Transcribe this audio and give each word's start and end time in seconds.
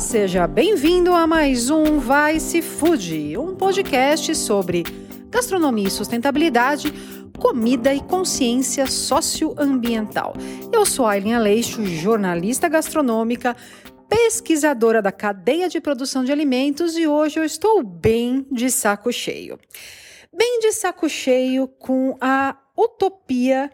Seja 0.00 0.46
bem-vindo 0.46 1.14
a 1.14 1.26
mais 1.26 1.70
um 1.70 1.98
Vai 1.98 2.38
Se 2.38 2.60
Food, 2.60 3.38
um 3.38 3.54
podcast 3.54 4.34
sobre 4.34 4.84
gastronomia 5.30 5.88
e 5.88 5.90
sustentabilidade, 5.90 6.92
comida 7.38 7.94
e 7.94 8.00
consciência 8.00 8.86
socioambiental. 8.86 10.34
Eu 10.70 10.84
sou 10.84 11.06
Aileen 11.06 11.34
Aleixo, 11.34 11.84
jornalista 11.86 12.68
gastronômica, 12.68 13.56
pesquisadora 14.06 15.00
da 15.00 15.10
cadeia 15.10 15.66
de 15.68 15.80
produção 15.80 16.24
de 16.24 16.30
alimentos 16.30 16.96
e 16.98 17.06
hoje 17.06 17.38
eu 17.38 17.44
estou 17.44 17.82
bem 17.82 18.46
de 18.52 18.70
saco 18.70 19.10
cheio. 19.10 19.58
Bem 20.30 20.60
de 20.60 20.72
saco 20.72 21.08
cheio 21.08 21.66
com 21.66 22.16
a 22.20 22.54
utopia 22.76 23.70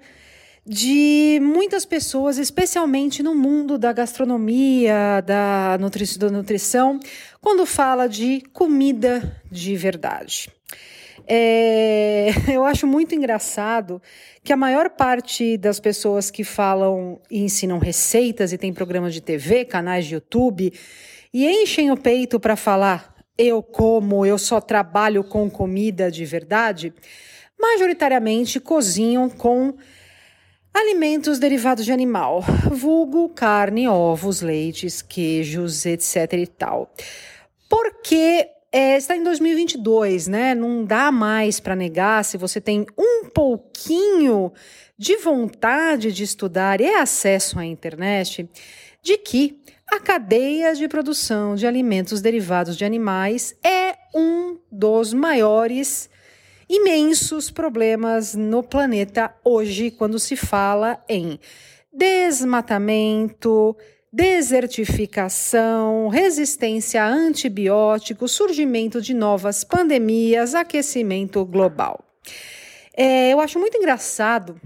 de 0.65 1.41
muitas 1.43 1.85
pessoas, 1.85 2.39
especialmente 2.39 3.23
no 3.23 3.35
mundo 3.35 3.77
da 3.77 3.93
gastronomia, 3.93 5.21
da, 5.25 5.77
nutri 5.81 6.07
da 6.19 6.31
nutrição, 6.31 7.01
quando 7.41 7.67
fala 7.67 8.09
de 8.09 8.43
comida 8.53 9.43
de 9.51 9.77
verdade. 9.77 10.51
É, 11.27 12.29
eu 12.53 12.65
acho 12.65 12.87
muito 12.87 13.15
engraçado 13.15 14.01
que 14.43 14.53
a 14.53 14.57
maior 14.57 14.91
parte 14.91 15.57
das 15.57 15.81
pessoas 15.81 16.31
que 16.31 16.45
falam 16.45 17.21
e 17.31 17.43
ensinam 17.43 17.79
receitas 17.79 18.53
e 18.53 18.59
tem 18.59 18.73
programas 18.73 19.15
de 19.15 19.21
TV, 19.21 19.65
canais 19.65 20.07
de 20.07 20.15
YouTube 20.15 20.73
e 21.35 21.47
enchem 21.47 21.91
o 21.91 21.97
peito 21.97 22.39
para 22.39 22.57
falar 22.57 23.13
eu 23.37 23.63
como, 23.63 24.27
eu 24.27 24.39
só 24.39 24.61
trabalho 24.61 25.25
com 25.25 25.51
comida 25.51 26.11
de 26.11 26.25
verdade, 26.25 26.93
majoritariamente 27.59 28.61
cozinham 28.61 29.29
com 29.29 29.75
Alimentos 30.75 31.39
derivados 31.39 31.85
de 31.85 31.93
animal, 31.93 32.43
vulgo 32.71 33.29
carne, 33.29 33.87
ovos, 33.87 34.41
leites, 34.41 35.03
queijos, 35.03 35.85
etc 35.85 36.33
e 36.33 36.47
tal. 36.47 36.91
Porque 37.69 38.49
é, 38.73 38.97
está 38.97 39.15
em 39.15 39.23
2022, 39.23 40.29
né? 40.29 40.55
Não 40.55 40.83
dá 40.83 41.13
mais 41.13 41.61
para 41.61 41.77
negar 41.77 42.25
se 42.25 42.39
você 42.39 42.59
tem 42.59 42.87
um 42.97 43.29
pouquinho 43.29 44.51
de 44.97 45.17
vontade 45.17 46.11
de 46.11 46.23
estudar 46.23 46.81
e 46.81 46.87
acesso 46.87 47.59
à 47.59 47.67
internet, 47.67 48.49
de 49.03 49.19
que 49.19 49.61
a 49.87 50.01
cadeia 50.01 50.75
de 50.75 50.89
produção 50.89 51.55
de 51.55 51.67
alimentos 51.67 52.23
derivados 52.23 52.79
de 52.79 52.85
animais 52.87 53.55
é 53.63 53.95
um 54.15 54.57
dos 54.71 55.13
maiores 55.13 56.09
imensos 56.73 57.51
problemas 57.51 58.35
no 58.35 58.63
planeta 58.63 59.35
hoje 59.45 59.91
quando 59.91 60.19
se 60.19 60.37
fala 60.37 60.99
em 61.07 61.39
desmatamento, 61.93 63.77
desertificação, 64.11 66.09
resistência 66.09 67.05
a 67.05 67.09
antibióticos, 67.09 68.33
surgimento 68.33 69.03
de 69.03 69.13
novas 69.13 69.65
pandemias, 69.65 70.55
aquecimento 70.55 71.45
global. 71.45 72.03
É, 72.97 73.35
eu 73.35 73.41
acho 73.41 73.59
muito 73.59 73.77
engraçado 73.77 74.59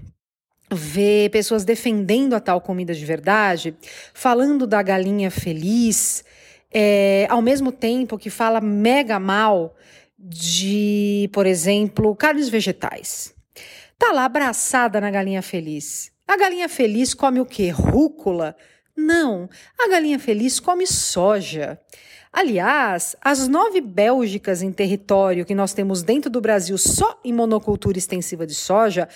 ver 0.71 1.29
pessoas 1.29 1.65
defendendo 1.65 2.35
a 2.35 2.39
tal 2.39 2.61
comida 2.61 2.93
de 2.93 3.03
verdade, 3.03 3.75
falando 4.13 4.65
da 4.65 4.81
galinha 4.81 5.29
feliz, 5.29 6.23
é, 6.73 7.27
ao 7.29 7.41
mesmo 7.41 7.69
tempo 7.69 8.17
que 8.17 8.29
fala 8.29 8.61
mega 8.61 9.19
mal 9.19 9.75
de, 10.17 11.29
por 11.31 11.45
exemplo, 11.45 12.15
carnes 12.15 12.49
vegetais. 12.49 13.33
Tá 13.97 14.11
lá 14.11 14.25
abraçada 14.25 14.99
na 14.99 15.11
galinha 15.11 15.41
feliz. 15.41 16.11
A 16.27 16.35
galinha 16.35 16.67
feliz 16.67 17.13
come 17.13 17.39
o 17.39 17.45
quê? 17.45 17.69
Rúcula? 17.69 18.55
Não, 18.95 19.49
a 19.79 19.87
galinha 19.87 20.19
feliz 20.19 20.59
come 20.59 20.87
soja. 20.87 21.79
Aliás, 22.33 23.15
as 23.21 23.47
nove 23.47 23.79
Bélgicas 23.79 24.61
em 24.61 24.71
território 24.71 25.45
que 25.45 25.55
nós 25.55 25.73
temos 25.73 26.03
dentro 26.03 26.29
do 26.29 26.41
Brasil 26.41 26.77
só 26.77 27.19
em 27.23 27.33
monocultura 27.33 27.97
extensiva 27.97 28.45
de 28.45 28.53
soja, 28.53 29.07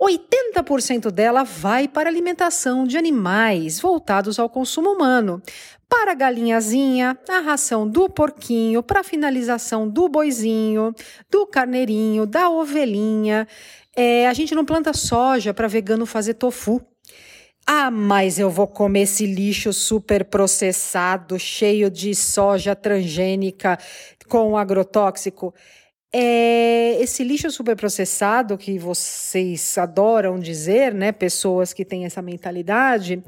80% 0.00 1.10
dela 1.10 1.42
vai 1.42 1.88
para 1.88 2.08
alimentação 2.08 2.86
de 2.86 2.96
animais 2.96 3.80
voltados 3.80 4.38
ao 4.38 4.48
consumo 4.48 4.90
humano. 4.90 5.42
Para 5.88 6.12
a 6.12 6.14
galinhazinha, 6.14 7.18
a 7.28 7.40
ração 7.40 7.88
do 7.88 8.08
porquinho, 8.08 8.82
para 8.82 9.00
a 9.00 9.04
finalização 9.04 9.88
do 9.88 10.08
boizinho, 10.08 10.94
do 11.30 11.46
carneirinho, 11.46 12.26
da 12.26 12.48
ovelhinha. 12.48 13.48
É, 13.96 14.28
a 14.28 14.34
gente 14.34 14.54
não 14.54 14.64
planta 14.64 14.92
soja 14.92 15.52
para 15.52 15.66
vegano 15.66 16.06
fazer 16.06 16.34
tofu. 16.34 16.80
Ah, 17.66 17.90
mas 17.90 18.38
eu 18.38 18.48
vou 18.48 18.66
comer 18.66 19.02
esse 19.02 19.26
lixo 19.26 19.72
super 19.72 20.24
processado, 20.24 21.38
cheio 21.38 21.90
de 21.90 22.14
soja 22.14 22.76
transgênica 22.76 23.78
com 24.28 24.56
agrotóxico. 24.56 25.54
É, 26.12 26.96
esse 27.02 27.22
lixo 27.22 27.50
superprocessado 27.50 28.56
que 28.56 28.78
vocês 28.78 29.76
adoram 29.76 30.38
dizer, 30.38 30.94
né, 30.94 31.12
pessoas 31.12 31.74
que 31.74 31.84
têm 31.84 32.06
essa 32.06 32.22
mentalidade, 32.22 33.22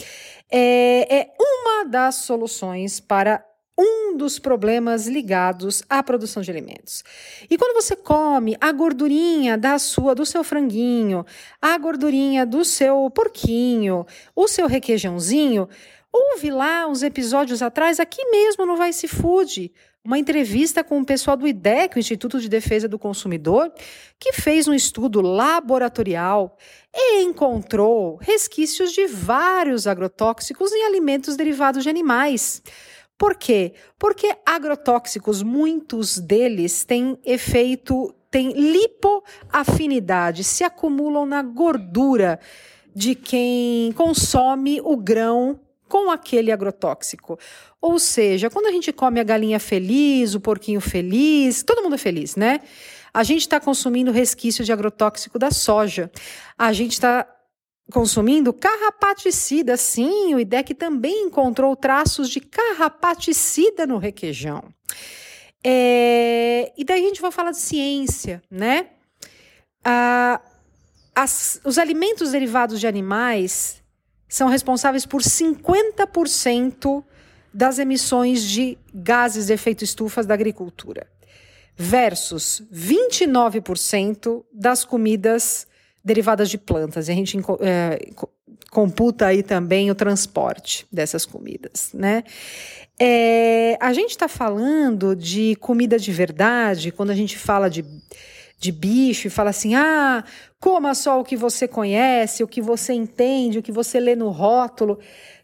é, 0.51 1.21
é 1.21 1.31
uma 1.39 1.85
das 1.85 2.17
soluções 2.17 2.99
para 2.99 3.45
um 3.79 4.17
dos 4.17 4.39
problemas 4.39 5.07
ligados 5.07 5.83
à 5.89 6.03
produção 6.03 6.43
de 6.43 6.51
alimentos. 6.51 7.03
E 7.49 7.57
quando 7.57 7.75
você 7.75 7.97
come 7.97 8.57
a 8.61 8.71
gordurinha 8.73 9.57
da 9.57 9.79
sua, 9.79 10.15
do 10.15 10.27
seu 10.27 10.45
franguinho, 10.45 11.25
a 11.61 11.77
gordurinha 11.79 12.45
do 12.45 12.63
seu 12.65 13.11
porquinho, 13.11 14.07
o 14.37 14.47
seu 14.47 14.67
requeijãozinho, 14.67 15.67
ouve 16.13 16.51
lá 16.51 16.87
uns 16.87 17.03
episódios 17.03 17.63
atrás 17.63 17.99
aqui 17.99 18.23
mesmo 18.27 18.67
no 18.67 18.77
Vice 18.77 19.09
Food, 19.09 19.73
uma 20.05 20.19
entrevista 20.19 20.83
com 20.83 20.99
o 21.01 21.05
pessoal 21.05 21.37
do 21.37 21.47
IDEC, 21.47 21.97
o 21.97 21.99
Instituto 21.99 22.41
de 22.41 22.49
Defesa 22.49 22.89
do 22.89 22.99
Consumidor, 22.99 23.71
que 24.19 24.33
fez 24.33 24.67
um 24.67 24.73
estudo 24.73 25.21
laboratorial 25.21 26.57
e 26.95 27.23
encontrou 27.23 28.17
resquícios 28.17 28.93
de 28.93 29.07
vários 29.07 29.87
agrotóxicos 29.87 30.73
em 30.73 30.87
alimentos 30.87 31.37
derivados 31.37 31.83
de 31.83 31.91
animais. 31.91 32.63
Por 33.19 33.37
quê? 33.37 33.75
Porque 33.99 34.35
agrotóxicos, 34.47 35.43
muitos 35.43 36.19
deles 36.19 36.83
têm 36.85 37.19
efeito, 37.23 38.15
têm 38.31 38.53
lipoafinidade, 38.53 40.43
se 40.45 40.65
acumulam 40.65 41.27
na 41.27 41.43
gordura 41.43 42.41
de 42.95 43.15
quem 43.15 43.93
consome 43.93 44.81
o 44.83 44.97
grão 44.97 45.61
com 45.91 46.09
aquele 46.09 46.53
agrotóxico. 46.53 47.37
Ou 47.83 47.99
seja, 47.99 48.49
quando 48.49 48.67
a 48.67 48.71
gente 48.71 48.93
come 48.93 49.19
a 49.19 49.25
galinha 49.25 49.59
feliz, 49.59 50.37
o 50.37 50.41
porquinho 50.41 50.81
feliz, 50.81 51.65
todo 51.65 51.83
mundo 51.83 51.97
é 51.97 51.99
feliz, 51.99 52.37
né? 52.37 52.61
A 53.13 53.25
gente 53.25 53.41
está 53.41 53.59
consumindo 53.59 54.13
resquício 54.13 54.65
de 54.65 54.73
agrotóxico 54.73 55.37
da 55.37 55.51
soja. 55.51 56.09
A 56.57 56.73
gente 56.73 56.93
está 56.93 57.27
consumindo 57.91 58.53
carrapaticida, 58.53 59.77
sim, 59.77 60.33
o 60.33 60.39
IDEC 60.39 60.75
também 60.75 61.25
encontrou 61.25 61.75
traços 61.75 62.31
de 62.31 62.39
carrapaticida 62.39 63.85
no 63.85 63.99
requeijão. 63.99 64.63
É, 65.65 66.73
e 66.79 66.85
daí 66.85 67.05
a 67.05 67.09
gente 67.09 67.21
vai 67.21 67.33
falar 67.33 67.51
de 67.51 67.59
ciência, 67.59 68.41
né? 68.49 68.91
Ah, 69.85 70.41
as, 71.17 71.61
os 71.65 71.79
alimentos 71.79 72.31
derivados 72.31 72.79
de 72.79 72.87
animais 72.87 73.83
são 74.31 74.49
responsáveis 74.49 75.05
por 75.05 75.21
50% 75.21 77.05
das 77.53 77.81
emissões 77.81 78.43
de 78.45 78.79
gases 78.95 79.49
de 79.49 79.53
efeito 79.53 79.83
estufa 79.83 80.23
da 80.23 80.33
agricultura, 80.33 81.09
versus 81.77 82.63
29% 82.73 84.45
das 84.53 84.85
comidas 84.85 85.67
derivadas 86.03 86.49
de 86.49 86.57
plantas. 86.57 87.09
E 87.09 87.11
a 87.11 87.15
gente 87.15 87.37
é, 87.61 87.99
computa 88.71 89.27
aí 89.27 89.43
também 89.43 89.91
o 89.91 89.97
transporte 89.97 90.87
dessas 90.93 91.27
comidas, 91.27 91.91
né? 91.93 92.23
É, 93.01 93.77
a 93.81 93.93
gente 93.93 94.11
está 94.11 94.29
falando 94.29 95.17
de 95.17 95.57
comida 95.57 95.99
de 95.99 96.13
verdade 96.13 96.93
quando 96.93 97.11
a 97.11 97.15
gente 97.17 97.37
fala 97.37 97.69
de 97.69 97.85
de 98.61 98.71
bicho 98.71 99.27
e 99.27 99.31
fala 99.31 99.51
assim: 99.51 99.75
ah, 99.75 100.23
coma 100.61 100.95
só 100.95 101.19
o 101.19 101.25
que 101.25 101.37
você 101.37 101.67
conhece, 101.67 102.45
o 102.45 102.49
que 102.49 102.61
você 102.61 102.93
entende, 102.93 103.59
o 103.59 103.63
que 103.63 103.73
você 103.73 103.99
lê 103.99 104.15
no 104.15 104.29
rótulo. 104.29 104.99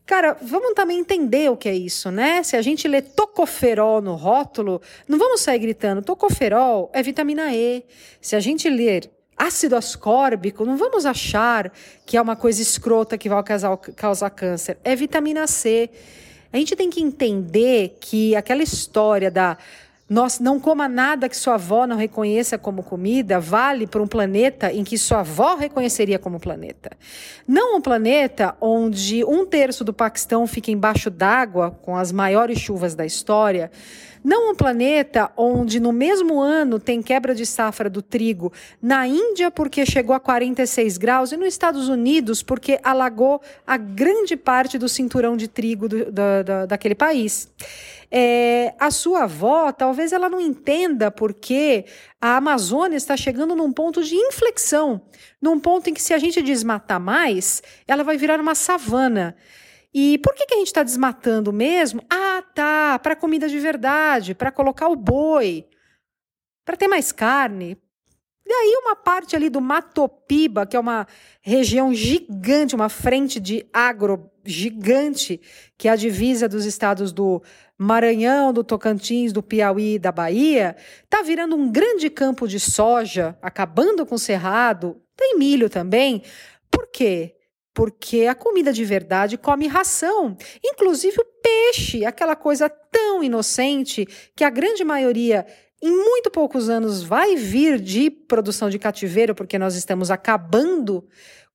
Cara, 0.04 0.36
vamos 0.40 0.74
também 0.74 1.00
entender 1.00 1.50
o 1.50 1.56
que 1.56 1.68
é 1.68 1.74
isso, 1.74 2.12
né? 2.12 2.42
Se 2.44 2.56
a 2.56 2.62
gente 2.62 2.86
lê 2.86 3.02
tocoferol 3.02 4.00
no 4.00 4.14
rótulo, 4.14 4.80
não 5.08 5.18
vamos 5.18 5.40
sair 5.40 5.58
gritando: 5.58 6.02
tocoferol 6.02 6.90
é 6.92 7.02
vitamina 7.02 7.52
E. 7.52 7.82
Se 8.20 8.36
a 8.36 8.40
gente 8.40 8.68
ler 8.68 9.10
ácido 9.36 9.76
ascórbico, 9.76 10.64
não 10.64 10.76
vamos 10.76 11.04
achar 11.06 11.72
que 12.04 12.16
é 12.16 12.22
uma 12.22 12.36
coisa 12.36 12.60
escrota 12.60 13.19
que 13.19 13.28
vai 13.28 13.42
causar, 13.42 13.76
causar 13.76 14.30
câncer. 14.30 14.78
É 14.84 14.94
vitamina 14.94 15.46
C. 15.46 15.90
A 16.52 16.58
gente 16.58 16.76
tem 16.76 16.88
que 16.88 17.02
entender 17.02 17.96
que 18.00 18.36
aquela 18.36 18.62
história 18.62 19.30
da 19.30 19.58
nós 20.08 20.38
não 20.38 20.61
coma 20.61 20.88
nada 20.88 21.29
que 21.29 21.37
sua 21.37 21.55
avó 21.55 21.85
não 21.85 21.97
reconheça 21.97 22.56
como 22.56 22.82
comida, 22.82 23.41
vale 23.41 23.88
para 23.88 24.00
um 24.00 24.06
planeta 24.06 24.73
em 24.73 24.85
que 24.85 24.97
sua 24.97 25.20
avó 25.20 25.56
reconheceria 25.56 26.17
como 26.17 26.38
planeta. 26.38 26.91
Não 27.47 27.76
um 27.76 27.81
planeta 27.81 28.56
onde 28.61 29.25
um 29.25 29.44
terço 29.44 29.82
do 29.82 29.93
Paquistão 29.93 30.47
fica 30.47 30.70
embaixo 30.70 31.11
d'água, 31.11 31.73
com 31.82 31.97
as 31.97 32.12
maiores 32.12 32.61
chuvas 32.61 32.94
da 32.94 33.05
história. 33.05 33.70
Não 34.26 34.50
um 34.50 34.56
planeta 34.56 35.31
onde 35.37 35.78
no 35.78 35.93
mesmo 35.93 36.40
ano 36.40 36.81
tem 36.81 37.00
quebra 37.00 37.32
de 37.32 37.46
safra 37.46 37.88
do 37.88 38.02
trigo 38.02 38.52
na 38.82 39.06
Índia 39.06 39.52
porque 39.52 39.87
chegou 39.87 40.17
a 40.17 40.19
46 40.19 40.99
graus 40.99 41.31
e 41.31 41.37
nos 41.37 41.46
Estados 41.46 41.88
Unidos 41.88 42.43
porque 42.43 42.81
alagou 42.82 43.40
a 43.64 43.76
grande 43.76 44.37
parte 44.37 44.78
do 44.78 44.88
cinturão 44.88 45.37
de 45.37 45.46
trigo 45.46 45.88
do, 45.88 46.06
do, 46.06 46.67
daquele 46.67 46.96
país 46.96 47.49
é, 48.11 48.75
a 48.78 48.90
sua 48.90 49.25
avó, 49.25 49.70
talvez 49.70 50.12
ela 50.12 50.29
não 50.29 50.40
entenda 50.40 51.08
porque 51.11 51.84
a 52.20 52.37
Amazônia 52.37 52.96
está 52.96 53.17
chegando 53.17 53.55
num 53.55 53.72
ponto 53.72 54.02
de 54.02 54.14
inflexão, 54.14 55.02
num 55.40 55.58
ponto 55.58 55.88
em 55.88 55.94
que 55.94 56.02
se 56.02 56.14
a 56.14 56.19
gente 56.19 56.43
desmatar 56.43 57.00
mais, 57.00 57.62
ela 57.87 58.02
vai 58.02 58.17
virar 58.17 58.40
uma 58.40 58.55
savana. 58.55 59.37
E 59.92 60.18
por 60.18 60.34
que, 60.34 60.46
que 60.46 60.54
a 60.54 60.58
gente 60.58 60.66
está 60.68 60.82
desmatando 60.82 61.52
mesmo? 61.52 62.02
Ah, 62.10 62.42
tá, 62.54 62.98
para 62.98 63.16
comida 63.16 63.48
de 63.48 63.58
verdade, 63.58 64.34
para 64.34 64.52
colocar 64.52 64.88
o 64.88 64.96
boi, 64.96 65.66
para 66.64 66.76
ter 66.76 66.88
mais 66.88 67.12
carne, 67.12 67.78
e 68.48 68.52
aí, 68.52 68.78
uma 68.80 68.94
parte 68.94 69.34
ali 69.34 69.50
do 69.50 69.60
Matopiba, 69.60 70.64
que 70.64 70.76
é 70.76 70.80
uma 70.80 71.04
região 71.42 71.92
gigante, 71.92 72.76
uma 72.76 72.88
frente 72.88 73.40
de 73.40 73.66
agro 73.72 74.30
gigante, 74.44 75.40
que 75.76 75.88
é 75.88 75.90
a 75.90 75.96
divisa 75.96 76.48
dos 76.48 76.64
estados 76.64 77.12
do 77.12 77.42
Maranhão, 77.76 78.52
do 78.52 78.62
Tocantins, 78.62 79.32
do 79.32 79.42
Piauí 79.42 79.94
e 79.94 79.98
da 79.98 80.12
Bahia, 80.12 80.76
está 81.02 81.22
virando 81.22 81.56
um 81.56 81.68
grande 81.72 82.08
campo 82.08 82.46
de 82.46 82.60
soja, 82.60 83.36
acabando 83.42 84.06
com 84.06 84.14
o 84.14 84.18
cerrado. 84.18 85.02
Tem 85.16 85.36
milho 85.36 85.68
também. 85.68 86.22
Por 86.70 86.86
quê? 86.92 87.35
Porque 87.76 88.25
a 88.25 88.34
comida 88.34 88.73
de 88.73 88.87
verdade 88.87 89.37
come 89.37 89.67
ração, 89.67 90.34
inclusive 90.64 91.20
o 91.20 91.26
peixe, 91.43 92.06
aquela 92.06 92.34
coisa 92.34 92.70
tão 92.70 93.23
inocente 93.23 94.08
que 94.34 94.43
a 94.43 94.49
grande 94.49 94.82
maioria 94.82 95.46
em 95.82 95.90
muito 95.90 96.31
poucos 96.31 96.70
anos 96.70 97.02
vai 97.02 97.37
vir 97.37 97.78
de 97.78 98.11
produção 98.11 98.70
de 98.70 98.78
cativeiro, 98.78 99.34
porque 99.34 99.58
nós 99.58 99.76
estamos 99.76 100.11
acabando 100.11 101.06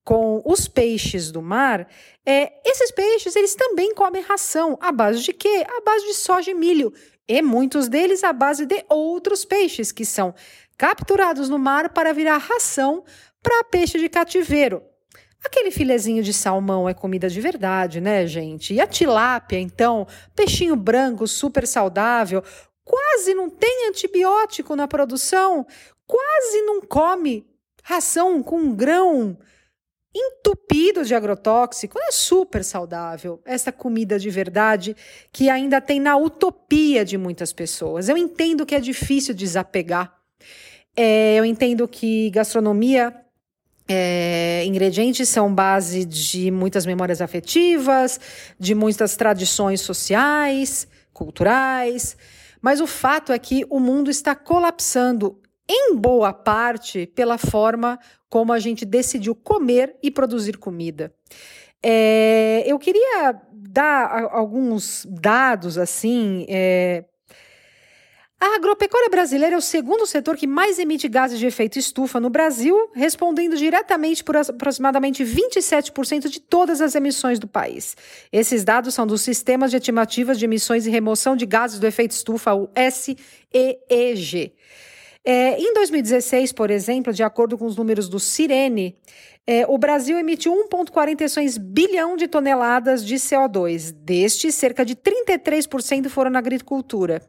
com 0.04 0.40
os 0.44 0.68
peixes 0.68 1.32
do 1.32 1.42
mar, 1.42 1.88
é, 2.24 2.52
esses 2.64 2.92
peixes 2.92 3.34
eles 3.34 3.56
também 3.56 3.92
comem 3.92 4.22
ração. 4.22 4.78
À 4.80 4.92
base 4.92 5.24
de 5.24 5.32
quê? 5.32 5.66
À 5.68 5.80
base 5.80 6.06
de 6.06 6.14
soja 6.14 6.52
e 6.52 6.54
milho. 6.54 6.92
E 7.26 7.42
muitos 7.42 7.88
deles 7.88 8.22
à 8.22 8.32
base 8.32 8.64
de 8.64 8.84
outros 8.88 9.44
peixes 9.44 9.90
que 9.90 10.04
são 10.04 10.32
capturados 10.78 11.48
no 11.48 11.58
mar 11.58 11.88
para 11.88 12.14
virar 12.14 12.38
ração 12.38 13.02
para 13.42 13.64
peixe 13.64 13.98
de 13.98 14.08
cativeiro. 14.08 14.84
Aquele 15.44 15.70
filezinho 15.70 16.22
de 16.22 16.32
salmão 16.32 16.88
é 16.88 16.94
comida 16.94 17.28
de 17.28 17.40
verdade, 17.40 18.00
né, 18.00 18.26
gente? 18.26 18.74
E 18.74 18.80
a 18.80 18.86
tilápia, 18.86 19.58
então, 19.58 20.06
peixinho 20.36 20.76
branco, 20.76 21.26
super 21.26 21.66
saudável, 21.66 22.42
quase 22.84 23.34
não 23.34 23.50
tem 23.50 23.88
antibiótico 23.88 24.76
na 24.76 24.86
produção, 24.86 25.66
quase 26.06 26.62
não 26.62 26.80
come 26.80 27.44
ração 27.82 28.42
com 28.42 28.74
grão 28.74 29.36
entupido 30.14 31.04
de 31.04 31.14
agrotóxico. 31.14 31.98
É 31.98 32.12
super 32.12 32.62
saudável 32.62 33.40
essa 33.44 33.72
comida 33.72 34.18
de 34.18 34.30
verdade 34.30 34.94
que 35.32 35.48
ainda 35.48 35.80
tem 35.80 35.98
na 35.98 36.16
utopia 36.16 37.04
de 37.04 37.16
muitas 37.16 37.52
pessoas. 37.52 38.08
Eu 38.08 38.16
entendo 38.16 38.66
que 38.66 38.74
é 38.74 38.80
difícil 38.80 39.34
desapegar. 39.34 40.16
É, 40.94 41.36
eu 41.36 41.44
entendo 41.44 41.88
que 41.88 42.30
gastronomia 42.30 43.21
é, 43.94 44.64
ingredientes 44.64 45.28
são 45.28 45.54
base 45.54 46.06
de 46.06 46.50
muitas 46.50 46.86
memórias 46.86 47.20
afetivas, 47.20 48.18
de 48.58 48.74
muitas 48.74 49.16
tradições 49.16 49.82
sociais, 49.82 50.88
culturais. 51.12 52.16
Mas 52.62 52.80
o 52.80 52.86
fato 52.86 53.32
é 53.32 53.38
que 53.38 53.66
o 53.68 53.78
mundo 53.78 54.10
está 54.10 54.34
colapsando 54.34 55.38
em 55.68 55.94
boa 55.94 56.32
parte 56.32 57.06
pela 57.06 57.36
forma 57.36 57.98
como 58.30 58.50
a 58.52 58.58
gente 58.58 58.86
decidiu 58.86 59.34
comer 59.34 59.94
e 60.02 60.10
produzir 60.10 60.56
comida. 60.56 61.12
É, 61.82 62.64
eu 62.66 62.78
queria 62.78 63.38
dar 63.52 64.30
alguns 64.32 65.06
dados 65.10 65.76
assim 65.76 66.46
é, 66.48 67.04
a 68.42 68.56
agropecuária 68.56 69.08
brasileira 69.08 69.54
é 69.54 69.56
o 69.56 69.62
segundo 69.62 70.04
setor 70.04 70.36
que 70.36 70.48
mais 70.48 70.76
emite 70.80 71.06
gases 71.06 71.38
de 71.38 71.46
efeito 71.46 71.78
estufa 71.78 72.18
no 72.18 72.28
Brasil, 72.28 72.90
respondendo 72.92 73.56
diretamente 73.56 74.24
por 74.24 74.36
aproximadamente 74.36 75.22
27% 75.22 76.28
de 76.28 76.40
todas 76.40 76.80
as 76.80 76.96
emissões 76.96 77.38
do 77.38 77.46
país. 77.46 77.96
Esses 78.32 78.64
dados 78.64 78.94
são 78.94 79.06
dos 79.06 79.22
Sistemas 79.22 79.70
de 79.70 79.76
Estimativas 79.76 80.40
de 80.40 80.44
Emissões 80.44 80.88
e 80.88 80.90
Remoção 80.90 81.36
de 81.36 81.46
Gases 81.46 81.78
do 81.78 81.86
Efeito 81.86 82.10
Estufa, 82.10 82.52
o 82.52 82.68
SEEG. 82.74 84.52
É, 85.24 85.56
em 85.56 85.72
2016, 85.72 86.50
por 86.50 86.68
exemplo, 86.68 87.12
de 87.12 87.22
acordo 87.22 87.56
com 87.56 87.64
os 87.64 87.76
números 87.76 88.08
do 88.08 88.18
Cirene, 88.18 88.96
é, 89.46 89.64
o 89.68 89.78
Brasil 89.78 90.18
emitiu 90.18 90.52
1,46 90.68 91.60
bilhão 91.60 92.16
de 92.16 92.26
toneladas 92.26 93.06
de 93.06 93.14
CO2. 93.14 93.92
Destes, 93.92 94.56
cerca 94.56 94.84
de 94.84 94.96
33% 94.96 96.08
foram 96.08 96.32
na 96.32 96.40
agricultura. 96.40 97.22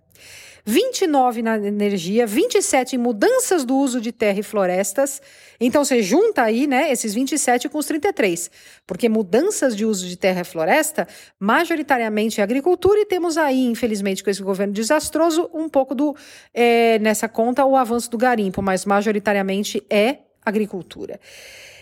29 0.66 1.42
na 1.42 1.58
energia, 1.58 2.26
27 2.26 2.96
em 2.96 3.00
mudanças 3.00 3.66
do 3.66 3.76
uso 3.76 4.00
de 4.00 4.12
terra 4.12 4.40
e 4.40 4.44
florestas. 4.44 5.22
Então 5.60 5.84
você 5.84 6.02
junta 6.02 6.44
aí, 6.44 6.66
né, 6.66 6.92
esses 6.92 7.14
27 7.14 7.68
com 7.68 7.78
os 7.78 7.86
33, 7.86 8.50
porque 8.88 9.10
mudanças 9.10 9.76
de 9.76 9.86
uso 9.86 10.08
de 10.08 10.16
terra 10.16 10.42
e 10.42 10.46
floresta, 10.46 11.08
majoritariamente 11.40 12.40
é 12.40 12.44
agricultura, 12.44 13.00
e 13.00 13.06
temos 13.06 13.38
aí, 13.38 13.66
infelizmente, 13.66 14.24
com 14.24 14.30
esse 14.30 14.42
governo 14.42 14.74
desastroso, 14.74 15.50
um 15.54 15.68
pouco 15.68 15.94
do 15.94 16.16
é, 16.54 16.98
nessa 17.00 17.28
conta 17.28 17.66
o 17.66 17.76
avanço 17.76 18.10
do 18.10 18.18
garimpo, 18.18 18.62
mas 18.62 18.86
majoritariamente 18.86 19.86
é 19.90 20.20
agricultura. 20.46 21.20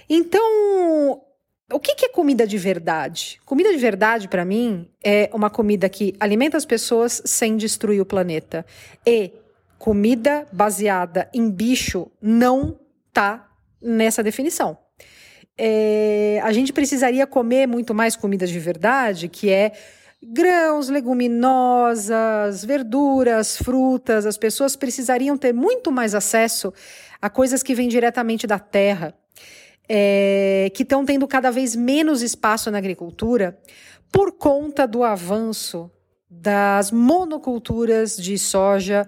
Então, 0.09 1.21
o 1.71 1.79
que, 1.79 1.95
que 1.95 2.05
é 2.05 2.09
comida 2.09 2.45
de 2.45 2.57
verdade? 2.57 3.39
Comida 3.45 3.71
de 3.71 3.77
verdade, 3.77 4.27
para 4.27 4.45
mim, 4.45 4.87
é 5.03 5.29
uma 5.33 5.49
comida 5.49 5.87
que 5.89 6.15
alimenta 6.19 6.57
as 6.57 6.65
pessoas 6.65 7.21
sem 7.25 7.57
destruir 7.57 8.01
o 8.01 8.05
planeta. 8.05 8.65
E 9.05 9.31
comida 9.77 10.45
baseada 10.51 11.29
em 11.33 11.49
bicho 11.49 12.11
não 12.21 12.79
tá 13.11 13.49
nessa 13.81 14.21
definição. 14.21 14.77
É, 15.57 16.39
a 16.43 16.51
gente 16.51 16.71
precisaria 16.71 17.27
comer 17.27 17.67
muito 17.67 17.93
mais 17.93 18.15
comida 18.15 18.47
de 18.47 18.59
verdade, 18.59 19.27
que 19.27 19.49
é 19.49 19.71
grãos, 20.23 20.89
leguminosas, 20.89 22.63
verduras, 22.63 23.57
frutas. 23.57 24.25
As 24.25 24.37
pessoas 24.37 24.75
precisariam 24.75 25.37
ter 25.37 25.53
muito 25.53 25.91
mais 25.91 26.13
acesso 26.15 26.73
a 27.21 27.29
coisas 27.29 27.63
que 27.63 27.75
vêm 27.75 27.87
diretamente 27.87 28.47
da 28.47 28.59
terra 28.59 29.13
é, 29.93 30.71
que 30.73 30.83
estão 30.83 31.03
tendo 31.03 31.27
cada 31.27 31.51
vez 31.51 31.75
menos 31.75 32.21
espaço 32.21 32.71
na 32.71 32.77
agricultura 32.77 33.59
por 34.09 34.31
conta 34.31 34.87
do 34.87 35.03
avanço 35.03 35.91
das 36.29 36.91
monoculturas 36.91 38.15
de 38.15 38.39
soja 38.39 39.05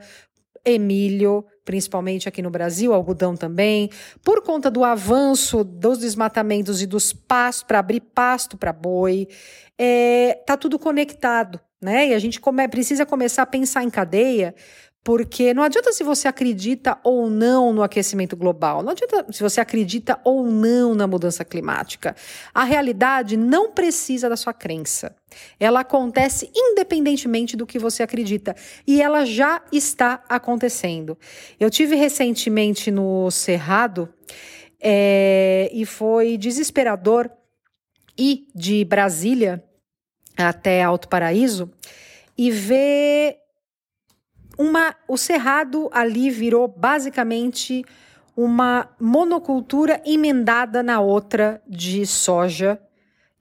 e 0.66 0.78
milho, 0.78 1.46
principalmente 1.64 2.28
aqui 2.28 2.42
no 2.42 2.50
Brasil, 2.50 2.94
algodão 2.94 3.34
também, 3.34 3.90
por 4.22 4.42
conta 4.42 4.70
do 4.70 4.84
avanço 4.84 5.64
dos 5.64 6.00
desmatamentos 6.00 6.82
e 6.82 6.86
dos 6.86 7.14
pastos 7.14 7.64
para 7.64 7.80
abrir 7.80 8.02
pasto 8.02 8.58
para 8.58 8.74
boi, 8.74 9.30
é, 9.80 10.34
tá 10.46 10.58
tudo 10.58 10.78
conectado, 10.78 11.62
né? 11.82 12.10
E 12.10 12.14
a 12.14 12.20
gente 12.20 12.42
come, 12.42 12.68
precisa 12.68 13.06
começar 13.06 13.44
a 13.44 13.46
pensar 13.46 13.86
em 13.86 13.90
cadeia 13.90 14.54
porque 15.04 15.54
não 15.54 15.64
adianta 15.64 15.92
se 15.92 16.02
você 16.02 16.30
acredita 16.30 16.98
ou 17.04 17.30
não 17.30 17.74
no 17.74 17.84
aquecimento 17.84 18.38
global, 18.38 18.82
não 18.82 18.92
adianta 18.92 19.26
se 19.34 19.44
você 19.44 19.60
acredita 19.60 20.18
ou 20.24 20.46
não 20.46 20.96
na 20.96 21.06
mudança 21.06 21.44
climática. 21.44 22.16
A 22.54 22.64
realidade 22.64 23.36
não 23.36 23.72
precisa 23.72 24.30
da 24.30 24.38
sua 24.38 24.54
crença. 24.54 25.14
Ela 25.60 25.82
acontece 25.82 26.50
independentemente 26.56 27.58
do 27.58 27.66
que 27.66 27.78
você 27.78 28.02
acredita. 28.02 28.56
E 28.88 29.02
ela 29.02 29.26
já 29.26 29.62
está 29.74 30.24
acontecendo. 30.30 31.18
Eu 31.60 31.70
tive 31.70 31.96
recentemente 31.96 32.90
no 32.90 33.30
Cerrado 33.30 34.08
é, 34.82 35.70
e 35.74 35.86
foi 35.86 36.38
desesperador 36.38 37.30
ir 38.18 38.48
de 38.56 38.86
Brasília 38.86 39.62
até 40.38 40.82
Alto 40.82 41.10
Paraíso 41.10 41.70
e 42.38 42.50
ver 42.50 43.43
uma, 44.58 44.96
o 45.08 45.18
cerrado 45.18 45.90
ali 45.92 46.30
virou 46.30 46.68
basicamente 46.68 47.84
uma 48.36 48.90
monocultura 49.00 50.02
emendada 50.06 50.82
na 50.82 51.00
outra 51.00 51.62
de 51.68 52.06
soja 52.06 52.80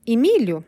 e 0.07 0.17
milho. 0.17 0.65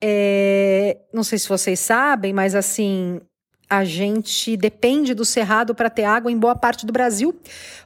É, 0.00 0.98
não 1.12 1.22
sei 1.22 1.38
se 1.38 1.48
vocês 1.48 1.78
sabem, 1.80 2.32
mas 2.32 2.54
assim, 2.54 3.20
a 3.68 3.84
gente 3.84 4.56
depende 4.56 5.12
do 5.12 5.24
cerrado 5.24 5.74
para 5.74 5.90
ter 5.90 6.04
água 6.04 6.30
em 6.30 6.38
boa 6.38 6.54
parte 6.54 6.86
do 6.86 6.92
Brasil, 6.92 7.34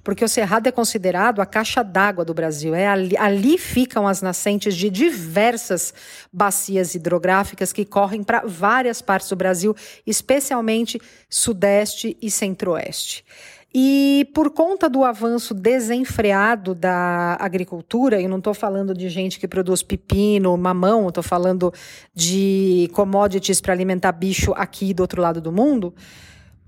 porque 0.04 0.24
o 0.24 0.28
cerrado 0.28 0.66
é 0.66 0.72
considerado 0.72 1.40
a 1.40 1.46
caixa 1.46 1.82
d'água 1.82 2.24
do 2.24 2.34
Brasil. 2.34 2.74
É 2.74 2.86
ali, 2.86 3.16
ali, 3.16 3.56
ficam 3.56 4.06
as 4.06 4.20
nascentes 4.20 4.76
de 4.76 4.90
diversas 4.90 5.94
bacias 6.30 6.94
hidrográficas 6.94 7.72
que 7.72 7.84
correm 7.84 8.22
para 8.22 8.42
várias 8.46 9.00
partes 9.00 9.30
do 9.30 9.36
Brasil, 9.36 9.74
especialmente 10.06 11.00
sudeste 11.28 12.16
e 12.20 12.30
centro-oeste. 12.30 13.24
E 13.72 14.28
por 14.34 14.50
conta 14.50 14.88
do 14.88 15.04
avanço 15.04 15.54
desenfreado 15.54 16.74
da 16.74 17.36
agricultura, 17.38 18.20
e 18.20 18.26
não 18.26 18.38
estou 18.38 18.52
falando 18.52 18.92
de 18.92 19.08
gente 19.08 19.38
que 19.38 19.46
produz 19.46 19.80
pepino, 19.80 20.56
mamão, 20.56 21.08
estou 21.08 21.22
falando 21.22 21.72
de 22.12 22.90
commodities 22.92 23.60
para 23.60 23.72
alimentar 23.72 24.10
bicho 24.10 24.52
aqui 24.56 24.92
do 24.92 25.00
outro 25.00 25.22
lado 25.22 25.40
do 25.40 25.52
mundo, 25.52 25.94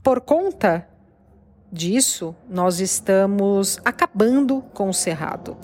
por 0.01 0.21
conta 0.21 0.89
disso, 1.73 2.37
nós 2.49 2.79
estamos 2.81 3.81
acabando 3.85 4.63
com 4.75 4.91
o 4.91 4.95
cerrado. 4.95 5.57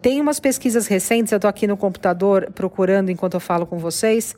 Tem 0.00 0.20
umas 0.20 0.38
pesquisas 0.38 0.86
recentes, 0.86 1.32
eu 1.32 1.36
estou 1.36 1.48
aqui 1.48 1.66
no 1.66 1.76
computador 1.76 2.52
procurando 2.54 3.10
enquanto 3.10 3.34
eu 3.34 3.40
falo 3.40 3.66
com 3.66 3.76
vocês, 3.76 4.34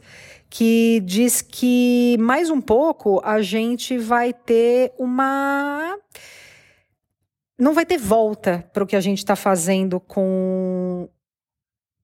que 0.49 1.03
diz 1.05 1.43
que 1.43 2.17
mais 2.19 2.51
um 2.51 2.61
pouco 2.61 3.21
a 3.23 3.43
gente 3.43 3.99
vai 3.99 4.33
ter 4.33 4.93
uma 4.99 5.99
não 7.59 7.75
vai 7.75 7.85
ter 7.85 7.99
volta 7.99 8.65
para 8.73 8.85
o 8.85 8.87
que 8.87 8.95
a 8.95 9.01
gente 9.01 9.19
está 9.19 9.35
fazendo 9.35 9.99
com 9.99 11.09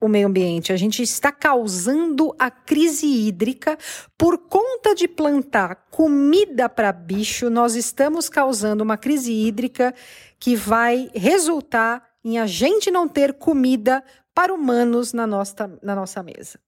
o 0.00 0.08
meio 0.08 0.26
ambiente. 0.26 0.72
A 0.72 0.76
gente 0.76 1.02
está 1.02 1.30
causando 1.30 2.34
a 2.38 2.50
crise 2.50 3.06
hídrica 3.06 3.78
por 4.18 4.36
conta 4.36 4.94
de 4.94 5.06
plantar 5.06 5.86
comida 5.90 6.68
para 6.68 6.92
bicho. 6.92 7.48
Nós 7.48 7.76
estamos 7.76 8.28
causando 8.28 8.82
uma 8.82 8.96
crise 8.96 9.32
hídrica 9.32 9.94
que 10.38 10.56
vai 10.56 11.08
resultar 11.14 12.02
em 12.24 12.38
a 12.38 12.46
gente 12.46 12.90
não 12.90 13.06
ter 13.06 13.34
comida 13.34 14.02
para 14.34 14.52
humanos 14.52 15.12
na 15.12 15.26
nossa, 15.26 15.78
na 15.80 15.94
nossa 15.94 16.22
mesa 16.22 16.58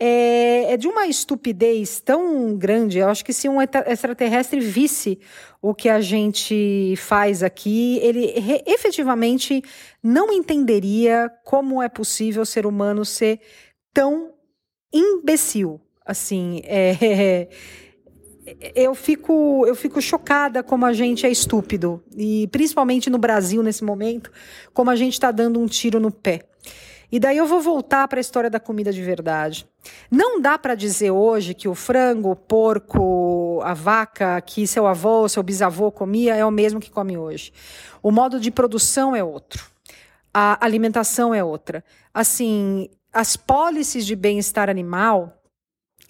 é, 0.00 0.72
é, 0.72 0.76
de 0.76 0.86
uma 0.86 1.06
estupidez 1.06 2.00
tão 2.00 2.56
grande. 2.56 2.98
Eu 2.98 3.08
acho 3.08 3.24
que 3.24 3.32
se 3.32 3.48
um 3.48 3.60
extraterrestre 3.60 4.60
visse 4.60 5.18
o 5.60 5.74
que 5.74 5.88
a 5.88 6.00
gente 6.00 6.94
faz 6.96 7.42
aqui, 7.42 7.98
ele 8.02 8.32
efetivamente 8.66 9.62
não 10.02 10.32
entenderia 10.32 11.30
como 11.44 11.82
é 11.82 11.88
possível 11.88 12.42
o 12.42 12.46
ser 12.46 12.66
humano 12.66 13.04
ser 13.04 13.40
tão 13.92 14.34
imbecil. 14.92 15.80
Assim, 16.06 16.62
é, 16.64 17.48
eu 18.74 18.94
fico, 18.94 19.66
eu 19.66 19.74
fico 19.74 20.00
chocada 20.00 20.62
como 20.62 20.86
a 20.86 20.92
gente 20.92 21.26
é 21.26 21.30
estúpido. 21.30 22.02
E 22.16 22.48
principalmente 22.48 23.10
no 23.10 23.18
Brasil, 23.18 23.62
nesse 23.62 23.84
momento, 23.84 24.30
como 24.72 24.90
a 24.90 24.96
gente 24.96 25.14
está 25.14 25.30
dando 25.30 25.60
um 25.60 25.66
tiro 25.66 25.98
no 26.00 26.10
pé. 26.10 26.44
E 27.10 27.18
daí 27.18 27.38
eu 27.38 27.46
vou 27.46 27.60
voltar 27.60 28.06
para 28.06 28.18
a 28.18 28.20
história 28.20 28.50
da 28.50 28.60
comida 28.60 28.92
de 28.92 29.02
verdade. 29.02 29.66
Não 30.10 30.40
dá 30.40 30.58
para 30.58 30.74
dizer 30.74 31.10
hoje 31.10 31.54
que 31.54 31.66
o 31.66 31.74
frango, 31.74 32.30
o 32.30 32.36
porco, 32.36 33.60
a 33.64 33.72
vaca 33.72 34.40
que 34.42 34.66
seu 34.66 34.86
avô, 34.86 35.28
seu 35.28 35.42
bisavô 35.42 35.90
comia 35.90 36.36
é 36.36 36.44
o 36.44 36.50
mesmo 36.50 36.78
que 36.78 36.90
come 36.90 37.16
hoje. 37.16 37.52
O 38.02 38.10
modo 38.10 38.38
de 38.38 38.50
produção 38.50 39.16
é 39.16 39.24
outro. 39.24 39.64
A 40.32 40.62
alimentação 40.64 41.34
é 41.34 41.42
outra. 41.42 41.82
Assim, 42.12 42.90
as 43.12 43.36
pólices 43.36 44.04
de 44.04 44.14
bem-estar 44.14 44.68
animal 44.68 45.38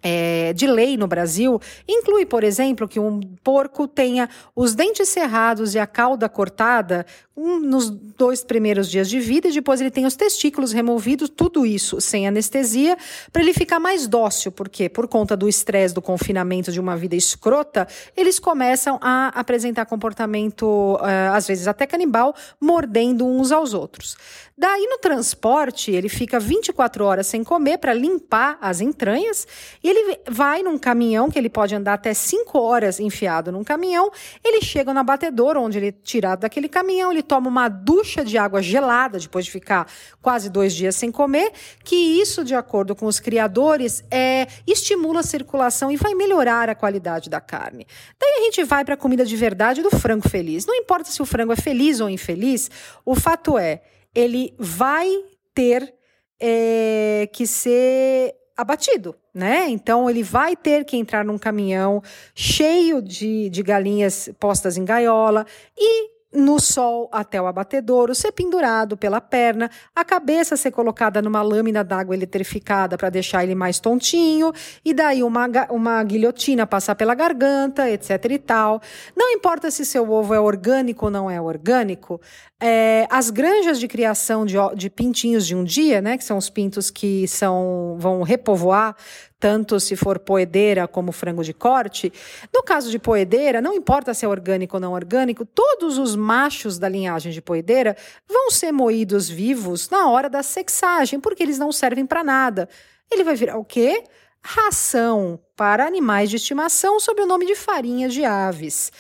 é, 0.03 0.53
de 0.53 0.67
lei 0.67 0.97
no 0.97 1.07
Brasil 1.07 1.61
inclui, 1.87 2.25
por 2.25 2.45
exemplo, 2.45 2.89
que 2.89 3.01
um 3.01 3.21
porco 3.43 3.89
tenha 3.89 4.29
os 4.55 4.75
dentes 4.75 5.09
cerrados 5.09 5.75
e 5.75 5.79
a 5.79 5.87
cauda 5.87 6.29
cortada 6.29 7.05
um, 7.39 7.61
nos 7.61 7.89
dois 7.89 8.43
primeiros 8.43 8.91
dias 8.91 9.09
de 9.09 9.21
vida 9.21 9.47
e 9.47 9.53
depois 9.53 9.81
ele 9.81 9.93
tem 9.93 10.05
os 10.05 10.17
testículos 10.17 10.73
removidos, 10.73 11.29
tudo 11.29 11.65
isso 11.65 12.01
sem 12.01 12.27
anestesia, 12.27 12.99
para 13.33 13.41
ele 13.41 13.55
ficar 13.55 13.79
mais 13.79 14.09
dócil, 14.09 14.51
porque 14.51 14.89
por 14.89 15.07
conta 15.07 15.37
do 15.37 15.49
estresse 15.49 15.95
do 15.95 16.03
confinamento 16.03 16.73
de 16.73 16.81
uma 16.81 16.97
vida 16.97 17.15
escrota, 17.15 17.87
eles 18.17 18.41
começam 18.41 18.99
a 19.01 19.29
apresentar 19.29 19.87
comportamento, 19.87 20.65
uh, 20.97 21.33
às 21.33 21.47
vezes 21.47 21.69
até 21.69 21.87
canibal, 21.87 22.35
mordendo 22.61 23.25
uns 23.25 23.53
aos 23.53 23.73
outros. 23.73 24.17
Daí 24.61 24.89
no 24.89 24.99
transporte, 24.99 25.93
ele 25.93 26.09
fica 26.09 26.41
24 26.41 27.05
horas 27.05 27.29
sem 27.29 27.45
comer 27.45 27.79
para 27.79 27.95
limpar 27.95 28.59
as 28.61 28.81
entranhas, 28.81 29.47
e 29.85 29.89
ele 29.89 30.19
vai 30.29 30.65
num 30.65 30.77
caminhão 30.77 31.31
que 31.31 31.39
ele 31.39 31.49
pode 31.49 31.77
andar 31.77 31.95
até 31.95 32.13
5 32.13 32.59
horas 32.59 32.99
enfiado 32.99 33.53
num 33.53 33.63
caminhão, 33.63 34.11
ele 34.45 34.61
chega 34.61 34.93
no 34.93 34.99
abatedor 34.99 35.57
onde 35.57 35.79
ele 35.79 35.89
é 35.89 35.93
tirado 35.93 36.41
daquele 36.41 36.69
caminhão, 36.69 37.13
ele 37.13 37.23
toma 37.29 37.49
uma 37.49 37.69
ducha 37.69 38.25
de 38.25 38.39
água 38.39 38.63
gelada 38.63 39.19
depois 39.19 39.45
de 39.45 39.51
ficar 39.51 39.87
quase 40.21 40.49
dois 40.51 40.75
dias 40.75 40.97
sem 40.97 41.13
comer, 41.13 41.53
que 41.85 41.95
isso, 41.95 42.43
de 42.43 42.55
acordo 42.55 42.97
com 42.97 43.07
os 43.07 43.21
criadores, 43.21 44.03
é, 44.11 44.49
estimula 44.67 45.21
a 45.21 45.23
circulação 45.23 45.93
e 45.93 45.97
vai 45.97 46.15
melhorar 46.15 46.69
a 46.69 46.75
qualidade 46.75 47.29
da 47.29 47.41
carne. 47.41 47.87
Daí 48.19 48.41
a 48.41 48.45
gente 48.45 48.65
vai 48.65 48.85
para 48.85 48.95
a 48.95 48.97
comida 48.97 49.25
de 49.25 49.37
verdade 49.37 49.83
do 49.83 49.91
frango 49.91 50.29
feliz. 50.29 50.67
Não 50.67 50.75
importa 50.75 51.11
se 51.11 51.21
o 51.21 51.27
frango 51.27 51.53
é 51.53 51.57
feliz 51.57 52.01
ou 52.01 52.09
infeliz, 52.09 52.71
o 53.05 53.15
fato 53.15 53.59
é 53.59 53.83
ele 54.15 54.55
vai 54.59 55.09
ter 55.55 55.95
é, 56.41 57.29
que 57.33 57.47
ser 57.47 58.35
abatido, 58.57 59.15
né? 59.33 59.69
Então 59.69 60.11
ele 60.11 60.23
vai 60.23 60.57
ter 60.57 60.85
que 60.85 60.97
entrar 60.97 61.25
num 61.25 61.39
caminhão 61.39 62.03
cheio 62.35 63.01
de, 63.01 63.49
de 63.51 63.63
galinhas 63.63 64.29
postas 64.41 64.77
em 64.77 64.85
gaiola 64.85 65.47
e 65.77 66.18
no 66.33 66.61
sol 66.61 67.09
até 67.11 67.41
o 67.41 67.47
abatedouro, 67.47 68.15
ser 68.15 68.33
pendurado 68.33 68.97
pela 68.97 69.21
perna, 69.21 69.71
a 69.95 70.05
cabeça 70.05 70.57
ser 70.57 70.71
colocada 70.71 71.23
numa 71.23 71.41
lâmina 71.41 71.83
d'água 71.83 72.15
eletrificada 72.15 72.99
para 72.99 73.09
deixar 73.09 73.45
ele 73.45 73.55
mais 73.55 73.79
tontinho, 73.79 74.53
e 74.85 74.93
daí 74.93 75.23
uma, 75.23 75.47
uma 75.71 76.03
guilhotina 76.05 76.67
passar 76.67 76.95
pela 76.95 77.15
garganta, 77.15 77.89
etc 77.91 78.25
e 78.31 78.39
tal. 78.39 78.81
Não 79.17 79.31
importa 79.31 79.71
se 79.71 79.87
seu 79.87 80.11
ovo 80.11 80.35
é 80.35 80.41
orgânico 80.41 81.07
ou 81.07 81.11
não 81.11 81.31
é 81.31 81.41
orgânico, 81.41 82.21
é, 82.61 83.07
as 83.09 83.31
granjas 83.31 83.79
de 83.79 83.87
criação 83.87 84.45
de, 84.45 84.57
de 84.75 84.91
pintinhos 84.91 85.47
de 85.47 85.55
um 85.55 85.65
dia, 85.65 86.03
né, 86.03 86.19
que 86.19 86.25
são 86.25 86.37
os 86.37 86.51
pintos 86.51 86.91
que 86.91 87.27
são, 87.29 87.97
vão 87.99 88.23
repovoar 88.23 88.97
tanto 89.41 89.79
se 89.79 89.95
for 89.95 90.19
poedeira 90.19 90.89
como 90.89 91.13
frango 91.13 91.45
de 91.45 91.53
corte. 91.53 92.13
No 92.53 92.63
caso 92.63 92.91
de 92.91 92.99
poedeira, 92.99 93.61
não 93.61 93.73
importa 93.73 94.13
se 94.13 94.25
é 94.25 94.29
orgânico 94.29 94.77
ou 94.77 94.81
não 94.81 94.93
orgânico, 94.93 95.45
todos 95.45 95.99
os 95.99 96.17
machos 96.17 96.79
da 96.79 96.89
linhagem 96.89 97.33
de 97.33 97.41
poedeira 97.41 97.97
vão 98.29 98.51
ser 98.51 98.73
moídos 98.73 99.29
vivos 99.29 99.89
na 99.91 100.09
hora 100.11 100.29
da 100.29 100.43
sexagem, 100.43 101.21
porque 101.21 101.43
eles 101.43 101.59
não 101.59 101.71
servem 101.71 102.05
para 102.05 102.25
nada. 102.25 102.69
Ele 103.11 103.25
vai 103.25 103.37
virar 103.37 103.59
o 103.59 103.65
quê? 103.65 104.05
Ração 104.43 105.39
para 105.57 105.87
animais 105.87 106.31
de 106.31 106.37
estimação 106.37 106.99
sob 107.01 107.23
o 107.23 107.27
nome 107.27 107.47
de 107.47 107.55
farinha 107.55 108.09
de 108.09 108.25
aves. 108.25 108.93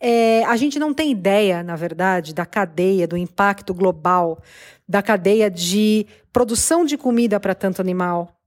É, 0.00 0.44
a 0.46 0.56
gente 0.56 0.80
não 0.80 0.92
tem 0.92 1.12
ideia, 1.12 1.62
na 1.62 1.76
verdade, 1.76 2.34
da 2.34 2.44
cadeia, 2.44 3.06
do 3.06 3.16
impacto 3.16 3.72
global, 3.72 4.42
da 4.88 5.00
cadeia 5.00 5.48
de 5.48 6.06
produção 6.32 6.84
de 6.84 6.98
comida 6.98 7.38
para 7.38 7.54
tanto 7.54 7.80
animal, 7.80 8.41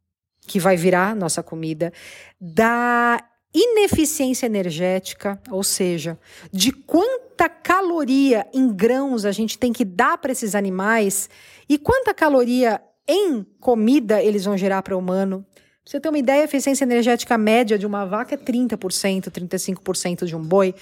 que 0.47 0.59
vai 0.59 0.75
virar 0.75 1.15
nossa 1.15 1.41
comida, 1.41 1.91
da 2.39 3.23
ineficiência 3.53 4.45
energética, 4.45 5.39
ou 5.49 5.63
seja, 5.63 6.19
de 6.51 6.71
quanta 6.71 7.47
caloria 7.47 8.45
em 8.53 8.71
grãos 8.71 9.23
a 9.23 9.31
gente 9.31 9.57
tem 9.57 9.71
que 9.71 9.85
dar 9.85 10.17
para 10.17 10.31
esses 10.31 10.55
animais 10.55 11.29
e 11.69 11.77
quanta 11.77 12.13
caloria 12.13 12.81
em 13.07 13.45
comida 13.59 14.21
eles 14.21 14.43
vão 14.43 14.57
gerar 14.57 14.81
para 14.81 14.95
o 14.95 14.99
humano. 14.99 15.45
Você 15.85 15.99
ter 15.99 16.09
uma 16.09 16.17
ideia, 16.17 16.41
a 16.41 16.45
eficiência 16.45 16.83
energética 16.83 17.37
média 17.37 17.77
de 17.77 17.85
uma 17.85 18.05
vaca 18.05 18.33
é 18.33 18.37
30%, 18.37 19.29
35% 19.29 20.25
de 20.25 20.35
um 20.35 20.41
boi. 20.41 20.73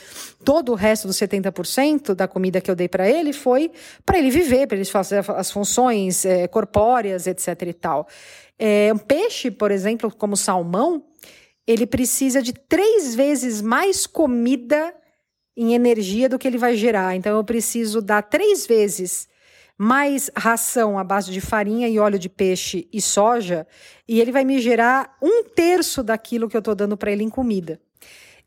Todo 0.45 0.71
o 0.71 0.75
resto 0.75 1.07
dos 1.07 1.17
70% 1.17 2.15
da 2.15 2.25
comida 2.25 2.61
que 2.61 2.71
eu 2.71 2.75
dei 2.75 2.87
para 2.87 3.09
ele 3.09 3.33
foi 3.33 3.69
para 4.05 4.17
ele 4.17 4.31
viver, 4.31 4.65
para 4.65 4.77
ele 4.77 4.85
fazer 4.85 5.29
as 5.31 5.51
funções 5.51 6.23
é, 6.23 6.47
corpóreas, 6.47 7.27
etc. 7.27 7.63
e 7.67 7.73
tal. 7.73 8.07
É, 8.65 8.93
um 8.93 8.97
peixe, 8.97 9.51
por 9.51 9.71
exemplo, 9.71 10.09
como 10.09 10.37
salmão, 10.37 11.03
ele 11.67 11.85
precisa 11.85 12.41
de 12.41 12.53
três 12.53 13.13
vezes 13.13 13.61
mais 13.61 14.07
comida 14.07 14.95
em 15.57 15.73
energia 15.73 16.29
do 16.29 16.39
que 16.39 16.47
ele 16.47 16.57
vai 16.57 16.77
gerar. 16.77 17.13
Então, 17.13 17.35
eu 17.35 17.43
preciso 17.43 18.01
dar 18.01 18.21
três 18.21 18.65
vezes 18.65 19.27
mais 19.77 20.31
ração 20.33 20.97
à 20.97 21.03
base 21.03 21.29
de 21.29 21.41
farinha 21.41 21.89
e 21.89 21.99
óleo 21.99 22.17
de 22.17 22.29
peixe 22.29 22.87
e 22.93 23.01
soja, 23.01 23.67
e 24.07 24.21
ele 24.21 24.31
vai 24.31 24.45
me 24.45 24.57
gerar 24.59 25.17
um 25.21 25.43
terço 25.43 26.01
daquilo 26.01 26.47
que 26.47 26.55
eu 26.55 26.59
estou 26.59 26.73
dando 26.73 26.95
para 26.95 27.11
ele 27.11 27.25
em 27.25 27.29
comida. 27.29 27.81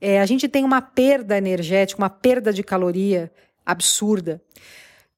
É, 0.00 0.18
a 0.18 0.25
gente 0.25 0.49
tem 0.49 0.64
uma 0.64 0.80
perda 0.80 1.37
energética, 1.37 2.00
uma 2.00 2.08
perda 2.08 2.54
de 2.54 2.62
caloria 2.62 3.30
absurda. 3.66 4.40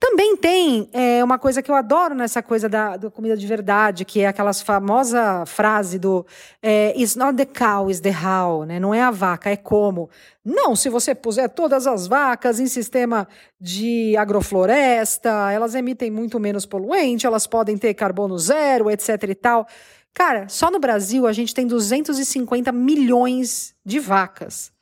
Também 0.01 0.37
tem 0.37 0.89
é, 0.93 1.25
uma 1.25 1.41
coisa 1.41 1.61
que 1.61 1.69
eu 1.69 1.75
adoro 1.75 2.15
nessa 2.15 2.41
coisa 2.41 2.69
da, 2.69 2.97
da 2.97 3.11
comida 3.11 3.37
de 3.37 3.47
verdade, 3.47 4.05
que 4.05 4.21
é 4.21 4.29
aquela 4.29 4.53
famosa 4.55 5.45
frase 5.45 5.99
do 5.99 6.25
é, 6.63 6.95
It's 6.97 7.17
not 7.17 7.37
the 7.37 7.45
cow, 7.45 7.91
it's 7.91 8.01
the 8.01 8.11
how, 8.11 8.65
né? 8.65 8.79
Não 8.79 8.95
é 8.95 9.03
a 9.03 9.11
vaca, 9.11 9.51
é 9.51 9.57
como. 9.57 10.09
Não, 10.45 10.77
se 10.77 10.89
você 10.89 11.17
puser 11.17 11.51
todas 11.51 11.85
as 11.85 12.07
vacas 12.07 12.61
em 12.61 12.67
sistema 12.69 13.27
de 13.61 14.17
agrofloresta, 14.17 15.51
elas 15.51 15.75
emitem 15.75 16.13
muito 16.13 16.39
menos 16.39 16.65
poluente, 16.65 17.27
elas 17.27 17.49
podem 17.49 17.77
ter 17.77 17.93
carbono 17.95 18.39
zero, 18.39 18.89
etc 18.89 19.25
e 19.29 19.35
tal. 19.35 19.67
Cara, 20.15 20.49
só 20.49 20.71
no 20.71 20.79
Brasil 20.79 21.27
a 21.27 21.33
gente 21.33 21.53
tem 21.53 21.67
250 21.67 22.71
milhões 22.71 23.75
de 23.85 23.99
vacas. 23.99 24.73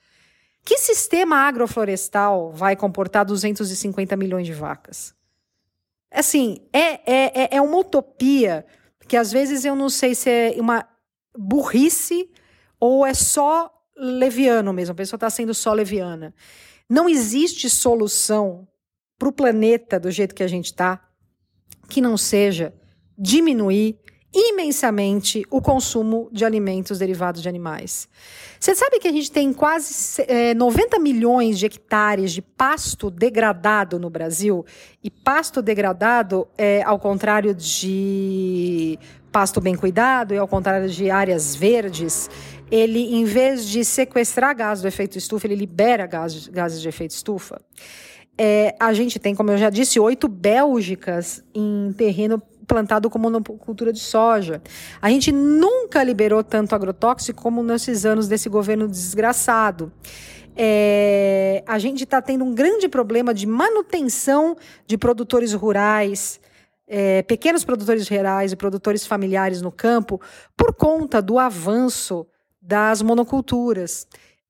Que 0.66 0.78
sistema 0.78 1.46
agroflorestal 1.46 2.50
vai 2.50 2.74
comportar 2.74 3.24
250 3.24 4.16
milhões 4.16 4.48
de 4.48 4.52
vacas? 4.52 5.14
Assim, 6.10 6.58
é, 6.72 6.94
é, 7.08 7.42
é, 7.44 7.48
é 7.52 7.62
uma 7.62 7.78
utopia 7.78 8.66
que 9.06 9.16
às 9.16 9.30
vezes 9.30 9.64
eu 9.64 9.76
não 9.76 9.88
sei 9.88 10.12
se 10.12 10.28
é 10.28 10.56
uma 10.58 10.84
burrice 11.38 12.28
ou 12.80 13.06
é 13.06 13.14
só 13.14 13.72
leviano 13.96 14.72
mesmo, 14.72 14.90
a 14.90 14.96
pessoa 14.96 15.16
está 15.16 15.30
sendo 15.30 15.54
só 15.54 15.72
leviana. 15.72 16.34
Não 16.90 17.08
existe 17.08 17.70
solução 17.70 18.66
para 19.16 19.28
o 19.28 19.32
planeta 19.32 20.00
do 20.00 20.10
jeito 20.10 20.34
que 20.34 20.42
a 20.42 20.48
gente 20.48 20.66
está 20.66 21.00
que 21.88 22.00
não 22.00 22.16
seja 22.16 22.74
diminuir 23.16 24.00
imensamente 24.36 25.42
o 25.50 25.62
consumo 25.62 26.28
de 26.30 26.44
alimentos 26.44 26.98
derivados 26.98 27.40
de 27.40 27.48
animais. 27.48 28.06
Você 28.60 28.74
sabe 28.74 28.98
que 28.98 29.08
a 29.08 29.12
gente 29.12 29.32
tem 29.32 29.50
quase 29.50 30.22
é, 30.28 30.52
90 30.52 30.98
milhões 30.98 31.58
de 31.58 31.64
hectares 31.64 32.32
de 32.32 32.42
pasto 32.42 33.10
degradado 33.10 33.98
no 33.98 34.10
Brasil? 34.10 34.64
E 35.02 35.10
pasto 35.10 35.62
degradado, 35.62 36.46
é, 36.58 36.82
ao 36.82 36.98
contrário 36.98 37.54
de 37.54 38.98
pasto 39.32 39.58
bem 39.60 39.74
cuidado 39.74 40.34
e 40.34 40.38
ao 40.38 40.48
contrário 40.48 40.88
de 40.88 41.10
áreas 41.10 41.56
verdes, 41.56 42.28
ele, 42.70 43.14
em 43.14 43.24
vez 43.24 43.66
de 43.66 43.84
sequestrar 43.84 44.54
gás 44.54 44.82
do 44.82 44.88
efeito 44.88 45.16
estufa, 45.16 45.46
ele 45.46 45.54
libera 45.54 46.06
gases, 46.06 46.48
gases 46.48 46.80
de 46.80 46.88
efeito 46.88 47.12
estufa. 47.12 47.60
É, 48.38 48.74
a 48.78 48.92
gente 48.92 49.18
tem, 49.18 49.34
como 49.34 49.50
eu 49.50 49.56
já 49.56 49.70
disse, 49.70 49.98
oito 49.98 50.28
Bélgicas 50.28 51.42
em 51.54 51.94
terreno 51.96 52.42
plantado 52.66 53.08
como 53.08 53.24
monocultura 53.24 53.92
de 53.92 54.00
soja. 54.00 54.62
A 55.00 55.08
gente 55.10 55.32
nunca 55.32 56.02
liberou 56.02 56.42
tanto 56.42 56.74
agrotóxico 56.74 57.42
como 57.42 57.62
nesses 57.62 58.04
anos 58.04 58.28
desse 58.28 58.48
governo 58.48 58.88
desgraçado. 58.88 59.92
É, 60.56 61.62
a 61.66 61.78
gente 61.78 62.04
está 62.04 62.22
tendo 62.22 62.44
um 62.44 62.54
grande 62.54 62.88
problema 62.88 63.34
de 63.34 63.46
manutenção 63.46 64.56
de 64.86 64.96
produtores 64.96 65.52
rurais, 65.52 66.40
é, 66.88 67.22
pequenos 67.22 67.62
produtores 67.64 68.08
rurais 68.08 68.52
e 68.52 68.56
produtores 68.56 69.06
familiares 69.06 69.60
no 69.60 69.70
campo, 69.70 70.20
por 70.56 70.74
conta 70.74 71.20
do 71.20 71.38
avanço 71.38 72.26
das 72.60 73.02
monoculturas. 73.02 74.06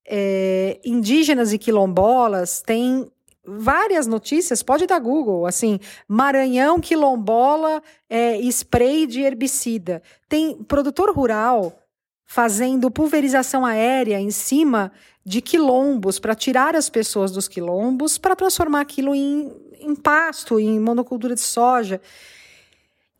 É, 0.08 0.78
indígenas 0.84 1.52
e 1.52 1.58
quilombolas 1.58 2.62
têm 2.62 3.10
várias 3.46 4.06
notícias, 4.06 4.62
pode 4.62 4.86
dar 4.86 4.98
Google, 4.98 5.46
assim, 5.46 5.78
Maranhão 6.08 6.80
quilombola 6.80 7.82
é, 8.08 8.36
spray 8.50 9.06
de 9.06 9.20
herbicida. 9.22 10.02
Tem 10.28 10.54
produtor 10.64 11.14
rural 11.14 11.78
fazendo 12.24 12.90
pulverização 12.90 13.64
aérea 13.64 14.20
em 14.20 14.30
cima 14.30 14.90
de 15.24 15.40
quilombos 15.40 16.18
para 16.18 16.34
tirar 16.34 16.74
as 16.74 16.90
pessoas 16.90 17.30
dos 17.30 17.48
quilombos 17.48 18.18
para 18.18 18.36
transformar 18.36 18.80
aquilo 18.80 19.14
em, 19.14 19.52
em 19.80 19.94
pasto, 19.94 20.58
em 20.58 20.78
monocultura 20.80 21.34
de 21.34 21.40
soja. 21.40 22.00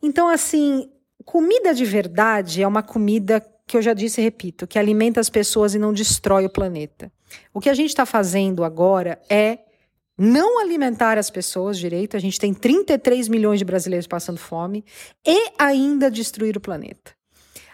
Então, 0.01 0.27
assim, 0.27 0.89
comida 1.25 1.73
de 1.73 1.85
verdade 1.85 2.61
é 2.61 2.67
uma 2.67 2.83
comida 2.83 3.45
que 3.65 3.75
eu 3.75 3.81
já 3.81 3.93
disse 3.93 4.21
e 4.21 4.23
repito, 4.23 4.65
que 4.65 4.79
alimenta 4.79 5.19
as 5.19 5.29
pessoas 5.29 5.75
e 5.75 5.79
não 5.79 5.91
destrói 5.91 6.45
o 6.45 6.49
planeta. 6.49 7.11
O 7.53 7.59
que 7.59 7.69
a 7.69 7.73
gente 7.73 7.89
está 7.89 8.05
fazendo 8.05 8.63
agora 8.63 9.21
é 9.29 9.59
não 10.17 10.59
alimentar 10.59 11.17
as 11.17 11.29
pessoas 11.29 11.77
direito, 11.77 12.17
a 12.17 12.19
gente 12.19 12.39
tem 12.39 12.53
33 12.53 13.27
milhões 13.27 13.59
de 13.59 13.65
brasileiros 13.65 14.07
passando 14.07 14.39
fome, 14.39 14.83
e 15.25 15.51
ainda 15.59 16.09
destruir 16.09 16.57
o 16.57 16.61
planeta. 16.61 17.11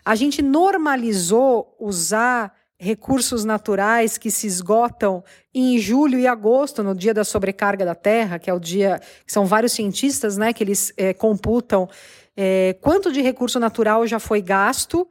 A 0.03 0.15
gente 0.15 0.41
normalizou 0.41 1.75
usar 1.79 2.53
recursos 2.77 3.45
naturais 3.45 4.17
que 4.17 4.29
se 4.29 4.45
esgotam 4.45 5.23
em 5.53 5.77
julho 5.77 6.19
e 6.19 6.27
agosto, 6.27 6.83
no 6.83 6.93
dia 6.93 7.13
da 7.13 7.23
sobrecarga 7.23 7.85
da 7.85 7.95
Terra, 7.95 8.37
que 8.37 8.49
é 8.49 8.53
o 8.53 8.59
dia. 8.59 8.99
São 9.25 9.45
vários 9.45 9.71
cientistas 9.71 10.35
né, 10.35 10.51
que 10.51 10.63
eles 10.63 10.91
é, 10.97 11.13
computam 11.13 11.87
é, 12.35 12.75
quanto 12.81 13.11
de 13.11 13.21
recurso 13.21 13.59
natural 13.59 14.05
já 14.05 14.19
foi 14.19 14.41
gasto 14.41 15.07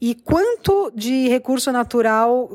e 0.00 0.14
quanto 0.14 0.90
de 0.94 1.28
recurso 1.28 1.70
natural 1.70 2.50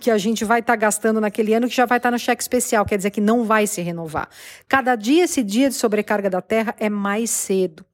que 0.00 0.10
a 0.10 0.18
gente 0.18 0.44
vai 0.44 0.60
estar 0.60 0.74
tá 0.74 0.76
gastando 0.76 1.20
naquele 1.20 1.54
ano 1.54 1.68
que 1.68 1.74
já 1.74 1.86
vai 1.86 1.98
estar 1.98 2.08
tá 2.08 2.12
no 2.12 2.18
cheque 2.18 2.42
especial, 2.42 2.84
quer 2.84 2.96
dizer 2.96 3.10
que 3.10 3.20
não 3.20 3.44
vai 3.44 3.66
se 3.66 3.80
renovar. 3.80 4.28
Cada 4.68 4.94
dia 4.94 5.24
esse 5.24 5.42
dia 5.42 5.68
de 5.68 5.74
sobrecarga 5.74 6.28
da 6.28 6.42
terra 6.42 6.74
é 6.78 6.88
mais 6.88 7.30
cedo. 7.30 7.84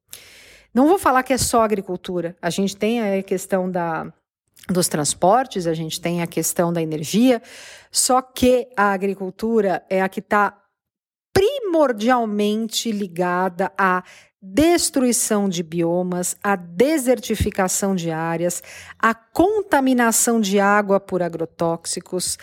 Não 0.75 0.89
vou 0.89 0.99
falar 0.99 1.23
que 1.23 1.33
é 1.33 1.39
só 1.39 1.63
agricultura. 1.63 2.37
A 2.43 2.51
gente 2.51 2.77
tem 2.77 3.01
a 3.01 3.23
questão 3.23 3.71
da, 3.71 4.13
dos 4.69 4.89
transportes, 4.89 5.67
a 5.69 5.75
gente 5.75 6.01
tem 6.01 6.21
a 6.21 6.27
questão 6.27 6.73
da 6.73 6.83
energia, 6.83 7.41
só 7.93 8.21
que 8.21 8.69
a 8.77 8.93
agricultura 8.93 9.85
é 9.89 10.03
a 10.03 10.09
que 10.09 10.21
está 10.21 10.61
primordialmente 11.33 12.91
ligada 12.91 13.73
à 13.79 14.03
destruição 14.47 15.49
de 15.49 15.63
biomas, 15.63 16.37
a 16.43 16.55
desertificação 16.55 17.95
de 17.97 18.11
áreas, 18.11 18.63
a 18.99 19.15
contaminação 19.15 20.39
de 20.39 20.61
água 20.61 21.01
por 21.01 21.23
agrotóxicos. 21.23 22.37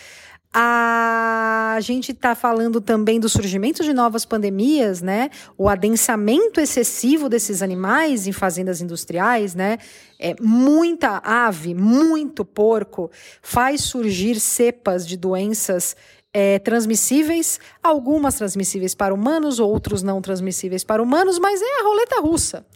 A 0.52 1.78
gente 1.80 2.12
está 2.12 2.34
falando 2.34 2.80
também 2.80 3.18
do 3.18 3.28
surgimento 3.28 3.82
de 3.82 3.94
novas 3.94 4.26
pandemias, 4.26 5.00
né? 5.00 5.30
O 5.56 5.68
adensamento 5.68 6.60
excessivo 6.60 7.28
desses 7.28 7.62
animais 7.62 8.26
em 8.26 8.32
fazendas 8.32 8.82
industriais, 8.82 9.54
né? 9.54 9.78
É, 10.18 10.34
muita 10.40 11.22
ave, 11.24 11.72
muito 11.72 12.44
porco 12.44 13.10
faz 13.40 13.80
surgir 13.82 14.38
cepas 14.40 15.06
de 15.06 15.16
doenças 15.16 15.96
é, 16.32 16.58
transmissíveis, 16.58 17.60
algumas 17.82 18.36
transmissíveis 18.36 18.94
para 18.94 19.12
humanos, 19.12 19.58
outros 19.58 20.02
não 20.02 20.22
transmissíveis 20.22 20.82
para 20.84 21.02
humanos, 21.02 21.38
mas 21.38 21.60
é 21.60 21.80
a 21.80 21.84
roleta 21.84 22.20
russa. 22.20 22.66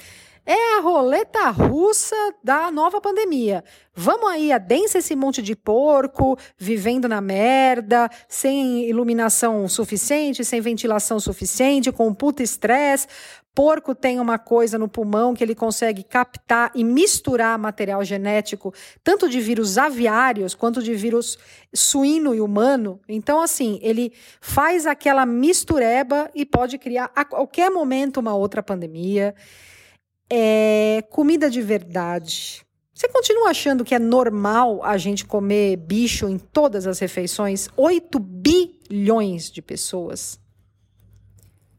É 0.49 0.79
a 0.79 0.81
roleta 0.81 1.51
russa 1.51 2.15
da 2.43 2.71
nova 2.71 3.01
pandemia. 3.01 3.65
Vamos 3.93 4.31
aí, 4.31 4.53
adensa 4.53 4.99
esse 4.99 5.17
monte 5.17 5.43
de 5.43 5.57
porco, 5.57 6.39
vivendo 6.57 7.09
na 7.09 7.21
merda, 7.21 8.09
sem 8.29 8.89
iluminação 8.89 9.69
suficiente, 9.69 10.45
sem 10.45 10.61
ventilação 10.61 11.19
suficiente, 11.19 11.91
com 11.91 12.15
puta 12.15 12.45
estresse, 12.45 13.09
porco 13.57 13.95
tem 13.95 14.21
uma 14.21 14.39
coisa 14.39 14.79
no 14.79 14.87
pulmão 14.87 15.35
que 15.35 15.43
ele 15.43 15.55
consegue 15.55 16.03
captar 16.05 16.71
e 16.75 16.85
misturar 16.85 17.59
material 17.59 18.05
genético, 18.05 18.75
tanto 19.03 19.31
de 19.31 19.41
vírus 19.41 19.79
aviários 19.79 20.55
quanto 20.55 20.83
de 20.83 20.95
vírus 20.95 21.39
suíno 21.75 22.35
e 22.35 22.41
humano. 22.43 23.01
Então, 23.09 23.41
assim, 23.41 23.79
ele 23.81 24.13
faz 24.43 24.87
aquela 24.87 25.25
mistureba 25.25 26.31
e 26.35 26.45
pode 26.45 26.77
criar 26.77 27.11
a 27.17 27.25
qualquer 27.25 27.71
momento 27.71 28.21
uma 28.21 28.35
outra 28.35 28.63
pandemia. 28.63 29.35
É, 30.31 31.03
comida 31.09 31.49
de 31.49 31.63
verdade. 31.63 32.63
Você 32.93 33.09
continua 33.09 33.49
achando 33.49 33.87
que 33.87 33.95
é 33.95 33.99
normal 33.99 34.85
a 34.85 34.99
gente 34.99 35.25
comer 35.25 35.77
bicho 35.77 36.29
em 36.29 36.39
todas 36.39 36.87
as 36.87 36.99
refeições? 36.99 37.71
8 37.75 38.19
bilhões 38.19 39.51
de 39.51 39.63
pessoas. 39.63 40.39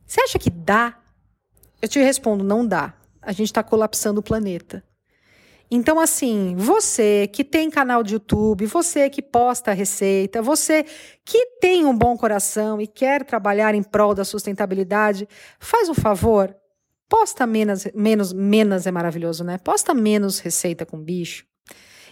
Você 0.07 0.21
acha 0.21 0.39
que 0.39 0.49
dá 0.49 0.97
eu 1.81 1.87
te 1.87 1.99
respondo, 1.99 2.43
não 2.43 2.65
dá. 2.65 2.93
A 3.21 3.31
gente 3.31 3.47
está 3.47 3.63
colapsando 3.63 4.19
o 4.19 4.23
planeta. 4.23 4.83
Então, 5.69 5.99
assim, 5.99 6.55
você 6.55 7.27
que 7.27 7.43
tem 7.43 7.69
canal 7.69 8.01
de 8.01 8.13
YouTube, 8.13 8.65
você 8.65 9.09
que 9.09 9.21
posta 9.21 9.73
receita, 9.73 10.41
você 10.41 10.85
que 11.25 11.45
tem 11.59 11.85
um 11.85 11.95
bom 11.95 12.15
coração 12.15 12.79
e 12.79 12.87
quer 12.87 13.25
trabalhar 13.25 13.75
em 13.75 13.83
prol 13.83 14.15
da 14.15 14.23
sustentabilidade, 14.23 15.27
faz 15.59 15.89
um 15.89 15.93
favor, 15.93 16.55
posta 17.09 17.45
menos, 17.45 17.85
menos, 17.93 18.31
menos 18.31 18.87
é 18.87 18.91
maravilhoso, 18.91 19.43
né? 19.43 19.57
Posta 19.57 19.93
menos 19.93 20.39
receita 20.39 20.85
com 20.85 21.03
bicho. 21.03 21.45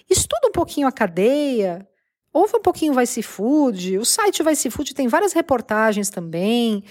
Estuda 0.09 0.47
um 0.47 0.51
pouquinho 0.51 0.87
a 0.87 0.91
cadeia, 0.91 1.87
ouve 2.33 2.57
um 2.57 2.61
pouquinho 2.61 2.91
o 2.91 2.99
Vice 2.99 3.23
Food, 3.23 3.97
o 3.97 4.03
site 4.03 4.43
Vice 4.43 4.69
Food 4.69 4.93
tem 4.93 5.07
várias 5.07 5.31
reportagens 5.31 6.09
também. 6.09 6.83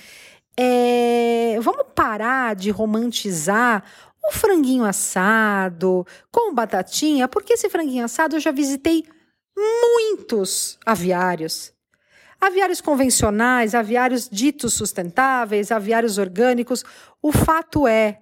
É, 0.57 1.59
vamos 1.61 1.87
parar 1.95 2.55
de 2.55 2.71
romantizar 2.71 3.85
o 4.27 4.33
franguinho 4.33 4.85
assado 4.85 6.07
com 6.31 6.55
batatinha, 6.55 7.29
porque 7.29 7.55
esse 7.55 7.69
franguinho 7.69 8.05
assado 8.05 8.37
eu 8.37 8.41
já 8.41 8.51
visitei 8.51 9.05
muitos 9.57 10.79
aviários. 10.85 11.73
Aviários 12.41 12.81
convencionais, 12.81 13.75
aviários 13.75 14.29
ditos 14.29 14.75
sustentáveis, 14.75 15.73
aviários 15.73 16.19
orgânicos. 16.19 16.85
O 17.23 17.33
fato 17.33 17.87
é, 17.89 18.21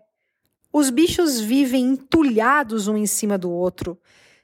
os 0.73 0.91
bichos 0.91 1.41
vivem 1.41 1.85
entulhados 1.85 2.89
um 2.89 2.97
em 2.97 3.07
cima 3.07 3.37
do 3.37 3.51
outro, 3.51 3.99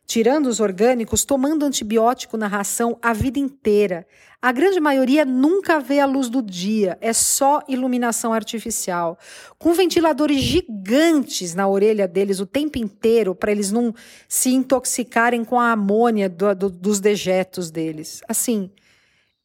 tirando 0.08 0.46
os 0.46 0.58
orgânicos, 0.58 1.22
tomando 1.22 1.66
antibiótico 1.66 2.38
na 2.38 2.46
ração 2.46 2.98
a 3.02 3.12
vida 3.12 3.38
inteira. 3.38 4.06
A 4.40 4.50
grande 4.50 4.80
maioria 4.80 5.22
nunca 5.22 5.78
vê 5.78 6.00
a 6.00 6.06
luz 6.06 6.30
do 6.30 6.40
dia, 6.40 6.96
é 7.02 7.12
só 7.12 7.60
iluminação 7.68 8.32
artificial, 8.32 9.18
com 9.58 9.74
ventiladores 9.74 10.40
gigantes 10.40 11.54
na 11.54 11.68
orelha 11.68 12.08
deles 12.08 12.40
o 12.40 12.46
tempo 12.46 12.78
inteiro 12.78 13.34
para 13.34 13.52
eles 13.52 13.70
não 13.70 13.94
se 14.26 14.54
intoxicarem 14.54 15.44
com 15.44 15.60
a 15.60 15.72
amônia 15.72 16.26
do, 16.26 16.54
do, 16.54 16.70
dos 16.70 17.00
dejetos 17.00 17.70
deles. 17.70 18.22
Assim, 18.26 18.70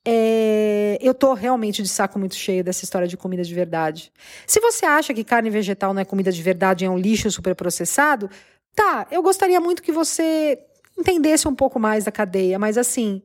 é, 0.05 0.97
eu 1.01 1.13
tô 1.13 1.33
realmente 1.33 1.83
de 1.83 1.89
saco 1.89 2.17
muito 2.17 2.35
cheio 2.35 2.63
dessa 2.63 2.85
história 2.85 3.07
de 3.07 3.17
comida 3.17 3.43
de 3.43 3.53
verdade. 3.53 4.13
Se 4.47 4.61
você 4.61 4.85
acha 4.85 5.13
que 5.13 5.25
carne 5.25 5.49
vegetal 5.49 5.93
não 5.93 6.01
é 6.01 6.05
comida 6.05 6.31
de 6.31 6.41
verdade, 6.41 6.85
é 6.85 6.89
um 6.89 6.97
lixo 6.97 7.29
superprocessado, 7.29 8.29
tá, 8.75 9.07
eu 9.11 9.21
gostaria 9.21 9.59
muito 9.59 9.83
que 9.83 9.91
você 9.91 10.59
entendesse 10.97 11.47
um 11.47 11.55
pouco 11.55 11.79
mais 11.79 12.05
da 12.05 12.11
cadeia, 12.11 12.59
mas 12.59 12.77
assim, 12.77 13.21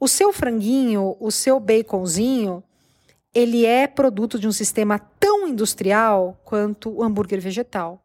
o 0.00 0.08
seu 0.08 0.32
franguinho, 0.32 1.16
o 1.20 1.30
seu 1.30 1.58
baconzinho, 1.58 2.62
ele 3.34 3.66
é 3.66 3.86
produto 3.86 4.38
de 4.38 4.46
um 4.46 4.52
sistema 4.52 4.98
tão 5.18 5.48
industrial 5.48 6.38
quanto 6.44 6.90
o 6.90 7.02
hambúrguer 7.02 7.40
vegetal. 7.40 8.00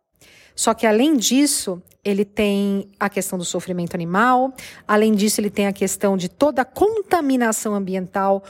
Só 0.56 0.74
que 0.74 0.88
além 0.88 1.16
disso, 1.16 1.82
ele 2.04 2.26
tem 2.26 2.90
a 3.00 3.10
questão 3.10 3.38
do 3.38 3.46
sofrimento 3.46 3.96
animal, 3.96 4.54
além 4.88 5.14
disso, 5.14 5.40
ele 5.40 5.50
tem 5.50 5.68
a 5.68 5.74
questão 5.74 6.18
de 6.18 6.28
toda 6.28 6.64
a 6.64 6.66
contaminação 6.66 7.76
ambiental 7.76 8.44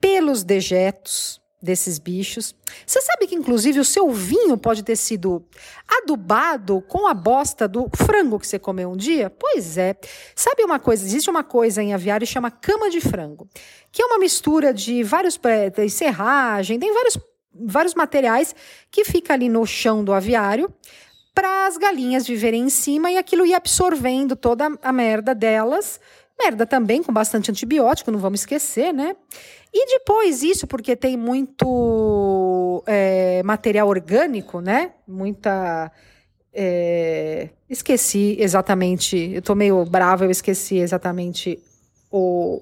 pelos 0.00 0.44
dejetos, 0.44 1.39
desses 1.62 1.98
bichos. 1.98 2.54
Você 2.86 3.00
sabe 3.00 3.26
que, 3.26 3.34
inclusive, 3.34 3.80
o 3.80 3.84
seu 3.84 4.10
vinho 4.10 4.56
pode 4.56 4.82
ter 4.82 4.96
sido 4.96 5.44
adubado 5.86 6.80
com 6.88 7.06
a 7.06 7.14
bosta 7.14 7.68
do 7.68 7.88
frango 7.94 8.38
que 8.38 8.46
você 8.46 8.58
comeu 8.58 8.90
um 8.90 8.96
dia? 8.96 9.30
Pois 9.30 9.76
é. 9.76 9.96
Sabe 10.34 10.64
uma 10.64 10.78
coisa? 10.78 11.04
Existe 11.04 11.28
uma 11.28 11.44
coisa 11.44 11.82
em 11.82 11.92
aviário 11.92 12.26
que 12.26 12.32
chama 12.32 12.50
cama 12.50 12.88
de 12.88 13.00
frango, 13.00 13.48
que 13.92 14.02
é 14.02 14.06
uma 14.06 14.18
mistura 14.18 14.72
de 14.72 15.02
vários. 15.02 15.38
Tem 15.74 15.88
serragem, 15.88 16.78
tem 16.78 16.92
vários, 16.94 17.18
vários 17.54 17.94
materiais 17.94 18.54
que 18.90 19.04
fica 19.04 19.34
ali 19.34 19.48
no 19.48 19.66
chão 19.66 20.02
do 20.02 20.12
aviário 20.12 20.72
para 21.34 21.66
as 21.66 21.76
galinhas 21.76 22.26
viverem 22.26 22.64
em 22.64 22.70
cima 22.70 23.10
e 23.10 23.16
aquilo 23.16 23.46
ir 23.46 23.54
absorvendo 23.54 24.34
toda 24.34 24.68
a 24.82 24.92
merda 24.92 25.34
delas. 25.34 26.00
Merda 26.42 26.64
também 26.64 27.02
com 27.02 27.12
bastante 27.12 27.50
antibiótico, 27.50 28.10
não 28.10 28.18
vamos 28.18 28.40
esquecer, 28.40 28.92
né? 28.92 29.14
E 29.72 29.98
depois 29.98 30.42
isso, 30.42 30.66
porque 30.66 30.96
tem 30.96 31.16
muito 31.16 32.82
é, 32.86 33.42
material 33.42 33.88
orgânico, 33.88 34.60
né? 34.60 34.92
Muita. 35.06 35.92
É, 36.52 37.50
esqueci 37.68 38.36
exatamente. 38.38 39.30
Eu 39.32 39.42
tô 39.42 39.54
meio 39.54 39.84
brava, 39.84 40.24
eu 40.24 40.30
esqueci 40.30 40.78
exatamente 40.78 41.62
o, 42.10 42.60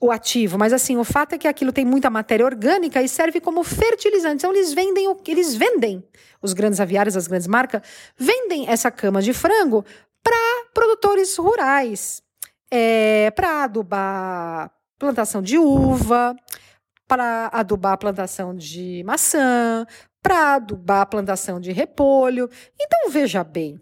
o 0.00 0.10
ativo, 0.10 0.58
mas 0.58 0.72
assim, 0.72 0.96
o 0.96 1.04
fato 1.04 1.34
é 1.34 1.38
que 1.38 1.46
aquilo 1.46 1.72
tem 1.72 1.84
muita 1.84 2.10
matéria 2.10 2.44
orgânica 2.44 3.00
e 3.02 3.08
serve 3.08 3.40
como 3.40 3.62
fertilizante. 3.62 4.36
Então 4.36 4.52
eles 4.52 4.72
vendem 4.72 5.06
o 5.08 5.16
eles 5.28 5.54
vendem, 5.54 6.02
os 6.42 6.52
grandes 6.52 6.80
aviários, 6.80 7.16
as 7.16 7.28
grandes 7.28 7.46
marcas, 7.46 7.82
vendem 8.18 8.68
essa 8.68 8.90
cama 8.90 9.22
de 9.22 9.32
frango 9.32 9.84
para 10.22 10.64
produtores 10.74 11.36
rurais, 11.36 12.22
é, 12.70 13.30
para 13.32 13.64
adubar 13.64 14.70
plantação 14.98 15.42
de 15.42 15.58
uva, 15.58 16.36
para 17.08 17.48
adubar 17.52 17.98
plantação 17.98 18.54
de 18.54 19.02
maçã, 19.04 19.86
para 20.22 20.54
adubar 20.54 21.06
plantação 21.06 21.58
de 21.58 21.72
repolho. 21.72 22.48
Então 22.78 23.10
veja 23.10 23.42
bem, 23.42 23.80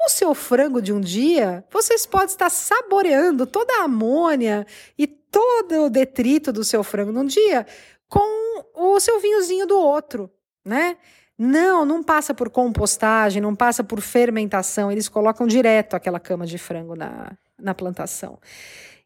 o 0.00 0.08
seu 0.08 0.34
frango 0.34 0.80
de 0.80 0.92
um 0.92 1.00
dia, 1.00 1.64
vocês 1.70 2.06
podem 2.06 2.28
estar 2.28 2.50
saboreando 2.50 3.46
toda 3.46 3.80
a 3.80 3.84
amônia 3.84 4.66
e 4.96 5.06
todo 5.06 5.86
o 5.86 5.90
detrito 5.90 6.52
do 6.52 6.64
seu 6.64 6.82
frango 6.84 7.12
num 7.12 7.26
dia 7.26 7.66
com 8.08 8.64
o 8.74 9.00
seu 9.00 9.20
vinhozinho 9.20 9.66
do 9.66 9.78
outro, 9.78 10.30
né? 10.64 10.96
Não, 11.38 11.84
não 11.84 12.02
passa 12.02 12.32
por 12.32 12.48
compostagem, 12.48 13.42
não 13.42 13.54
passa 13.54 13.84
por 13.84 14.00
fermentação, 14.00 14.90
eles 14.90 15.08
colocam 15.08 15.46
direto 15.46 15.94
aquela 15.94 16.18
cama 16.18 16.46
de 16.46 16.56
frango 16.56 16.96
na, 16.96 17.36
na 17.58 17.74
plantação. 17.74 18.38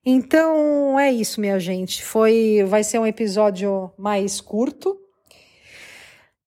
Então 0.04 0.98
é 0.98 1.12
isso, 1.12 1.40
minha 1.40 1.58
gente. 1.60 2.04
Foi, 2.04 2.64
vai 2.66 2.82
ser 2.82 2.98
um 2.98 3.06
episódio 3.06 3.92
mais 3.98 4.40
curto, 4.40 4.98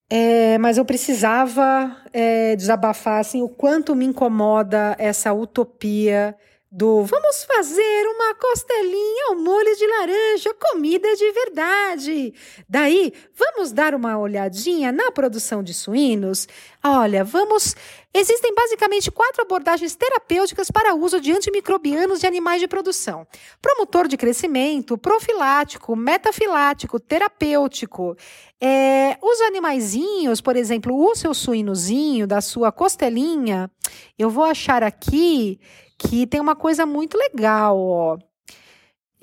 é, 0.10 0.58
mas 0.58 0.78
eu 0.78 0.86
precisava 0.86 1.98
é, 2.12 2.56
desabafar 2.56 3.20
assim, 3.20 3.42
o 3.42 3.50
quanto 3.50 3.96
me 3.96 4.06
incomoda 4.06 4.96
essa 5.00 5.34
utopia 5.34 6.36
do 6.76 7.04
vamos 7.04 7.44
fazer 7.44 8.08
uma 8.16 8.34
costelinha 8.34 9.26
ao 9.30 9.36
molho 9.36 9.76
de 9.76 9.86
laranja, 9.86 10.56
comida 10.56 11.16
de 11.16 11.32
verdade. 11.32 12.34
Daí, 12.68 13.14
vamos 13.36 13.72
dar 13.72 13.94
uma 13.94 14.18
olhadinha 14.18 14.92
na 14.92 15.12
produção 15.12 15.62
de 15.62 15.72
suínos. 15.72 16.48
Olha, 16.84 17.24
vamos. 17.24 17.76
Existem 18.16 18.54
basicamente 18.54 19.10
quatro 19.10 19.42
abordagens 19.42 19.96
terapêuticas 19.96 20.70
para 20.70 20.94
uso 20.94 21.20
de 21.20 21.32
antimicrobianos 21.32 22.20
de 22.20 22.28
animais 22.28 22.62
de 22.62 22.68
produção: 22.68 23.26
promotor 23.62 24.08
de 24.08 24.18
crescimento, 24.18 24.98
profilático, 24.98 25.96
metafilático, 25.96 27.00
terapêutico. 27.00 28.16
É, 28.62 29.18
os 29.22 29.42
animaizinhos, 29.42 30.40
por 30.42 30.56
exemplo, 30.56 30.96
o 30.96 31.16
seu 31.16 31.34
suínozinho 31.34 32.28
da 32.28 32.40
sua 32.40 32.72
costelinha, 32.72 33.70
eu 34.18 34.30
vou 34.30 34.46
achar 34.46 34.84
aqui 34.84 35.60
aqui 36.04 36.28
tem 36.28 36.40
uma 36.40 36.56
coisa 36.56 36.86
muito 36.86 37.18
legal, 37.18 37.80
ó. 37.80 38.18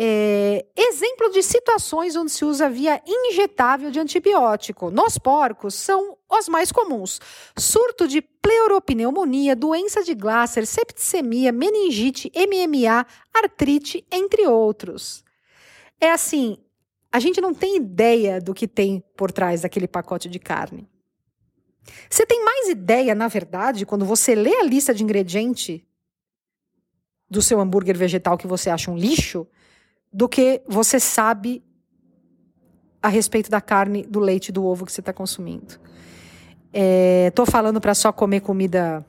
É, 0.02 0.64
exemplo 0.74 1.28
de 1.28 1.42
situações 1.42 2.16
onde 2.16 2.32
se 2.32 2.42
usa 2.42 2.70
via 2.70 3.02
injetável 3.06 3.90
de 3.90 4.00
antibiótico. 4.00 4.90
Nos 4.90 5.18
porcos 5.18 5.74
são 5.74 6.16
os 6.26 6.48
mais 6.48 6.72
comuns: 6.72 7.20
surto 7.54 8.08
de 8.08 8.22
pleuropneumonia, 8.22 9.54
doença 9.54 10.02
de 10.02 10.14
Glasser, 10.14 10.66
septicemia, 10.66 11.52
meningite, 11.52 12.32
MMA, 12.34 13.06
artrite, 13.34 14.02
entre 14.10 14.46
outros. 14.46 15.22
É 16.00 16.10
assim, 16.10 16.56
a 17.12 17.20
gente 17.20 17.38
não 17.38 17.52
tem 17.52 17.76
ideia 17.76 18.40
do 18.40 18.54
que 18.54 18.66
tem 18.66 19.04
por 19.14 19.30
trás 19.30 19.60
daquele 19.60 19.86
pacote 19.86 20.30
de 20.30 20.38
carne. 20.38 20.88
Você 22.08 22.24
tem 22.24 22.42
mais 22.42 22.70
ideia, 22.70 23.14
na 23.14 23.28
verdade, 23.28 23.84
quando 23.84 24.06
você 24.06 24.34
lê 24.34 24.56
a 24.56 24.64
lista 24.64 24.94
de 24.94 25.04
ingrediente 25.04 25.86
do 27.28 27.42
seu 27.42 27.60
hambúrguer 27.60 27.98
vegetal 27.98 28.38
que 28.38 28.46
você 28.46 28.70
acha 28.70 28.90
um 28.90 28.96
lixo 28.96 29.46
do 30.12 30.28
que 30.28 30.62
você 30.66 30.98
sabe 30.98 31.62
a 33.02 33.08
respeito 33.08 33.50
da 33.50 33.60
carne, 33.60 34.04
do 34.04 34.20
leite 34.20 34.52
do 34.52 34.64
ovo 34.64 34.84
que 34.84 34.92
você 34.92 35.00
está 35.00 35.12
consumindo. 35.12 35.78
Estou 36.72 37.44
é, 37.44 37.50
falando 37.50 37.80
para 37.80 37.94
só 37.94 38.12
comer 38.12 38.40
comida 38.40 39.04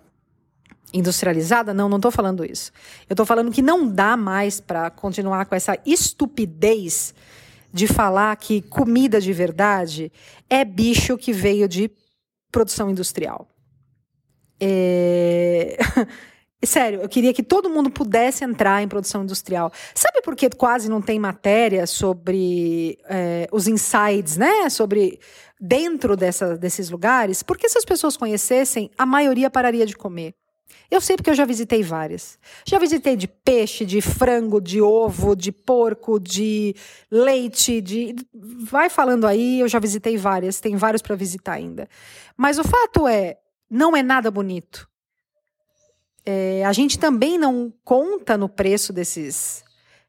industrializada? 0.94 1.74
Não, 1.74 1.90
não 1.90 1.98
estou 1.98 2.12
falando 2.12 2.46
isso. 2.46 2.72
Eu 3.10 3.14
estou 3.14 3.26
falando 3.26 3.52
que 3.52 3.62
não 3.62 3.88
dá 3.88 4.16
mais 4.16 4.60
para 4.60 4.90
continuar 4.90 5.46
com 5.46 5.56
essa 5.56 5.78
estupidez 5.86 7.14
de 7.74 7.88
falar 7.88 8.36
que 8.36 8.62
comida 8.62 9.20
de 9.22 9.32
verdade 9.32 10.12
é 10.50 10.66
bicho 10.66 11.18
que 11.18 11.32
veio 11.32 11.68
de 11.68 11.90
produção 12.52 12.90
industrial. 12.90 13.48
É... 14.60 15.78
Sério, 16.64 17.02
eu 17.02 17.10
queria 17.10 17.34
que 17.34 17.42
todo 17.42 17.70
mundo 17.70 17.90
pudesse 17.90 18.44
entrar 18.44 18.84
em 18.84 18.88
produção 18.88 19.24
industrial. 19.24 19.72
Sabe 19.96 20.22
por 20.22 20.36
que 20.36 20.48
quase 20.50 20.90
não 20.90 21.02
tem 21.02 21.20
matéria 21.20 21.88
sobre 21.88 23.00
é, 23.10 23.48
os 23.52 23.68
insides, 23.68 24.38
né? 24.38 24.70
Sobre 24.70 25.20
dentro 25.60 26.16
dessa, 26.16 26.56
desses 26.56 26.92
lugares? 26.92 27.42
Porque 27.42 27.68
se 27.68 27.80
as 27.80 27.86
pessoas 27.86 28.16
conhecessem, 28.16 28.92
a 28.96 29.08
maioria 29.08 29.50
pararia 29.50 29.88
de 29.88 29.96
comer. 29.96 30.36
Eu 30.90 31.02
sei 31.02 31.16
porque 31.16 31.32
eu 31.32 31.36
já 31.36 31.46
visitei 31.46 31.82
várias. 31.82 32.38
Já 32.64 32.78
visitei 32.78 33.16
de 33.16 33.28
peixe, 33.28 33.84
de 33.84 34.00
frango, 34.00 34.62
de 34.62 34.80
ovo, 34.82 35.36
de 35.36 35.52
porco, 35.52 36.20
de 36.20 36.76
leite, 37.10 37.82
de. 37.82 38.16
Vai 38.34 38.88
falando 38.90 39.26
aí, 39.26 39.62
eu 39.62 39.68
já 39.68 39.80
visitei 39.80 40.16
várias, 40.16 40.60
tem 40.60 40.76
vários 40.76 41.02
para 41.02 41.16
visitar 41.16 41.54
ainda. 41.54 41.90
Mas 42.38 42.60
o 42.60 42.64
fato 42.64 43.08
é, 43.08 43.38
não 43.70 43.98
é 43.98 44.04
nada 44.04 44.30
bonito 44.30 44.91
é, 46.26 46.64
a 46.66 46.74
gente 46.74 47.00
também 47.00 47.38
não 47.38 47.74
conta 47.84 48.38
no 48.38 48.48
preço 48.48 48.94
desses, 48.94 49.64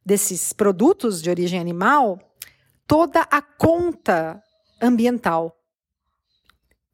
desses 0.05 0.53
produtos 0.53 1.23
de 1.23 1.31
origem 1.31 1.59
animal 1.59 2.19
toda 2.87 3.23
a 3.23 3.41
conta 3.41 4.43
ambiental. 4.81 5.57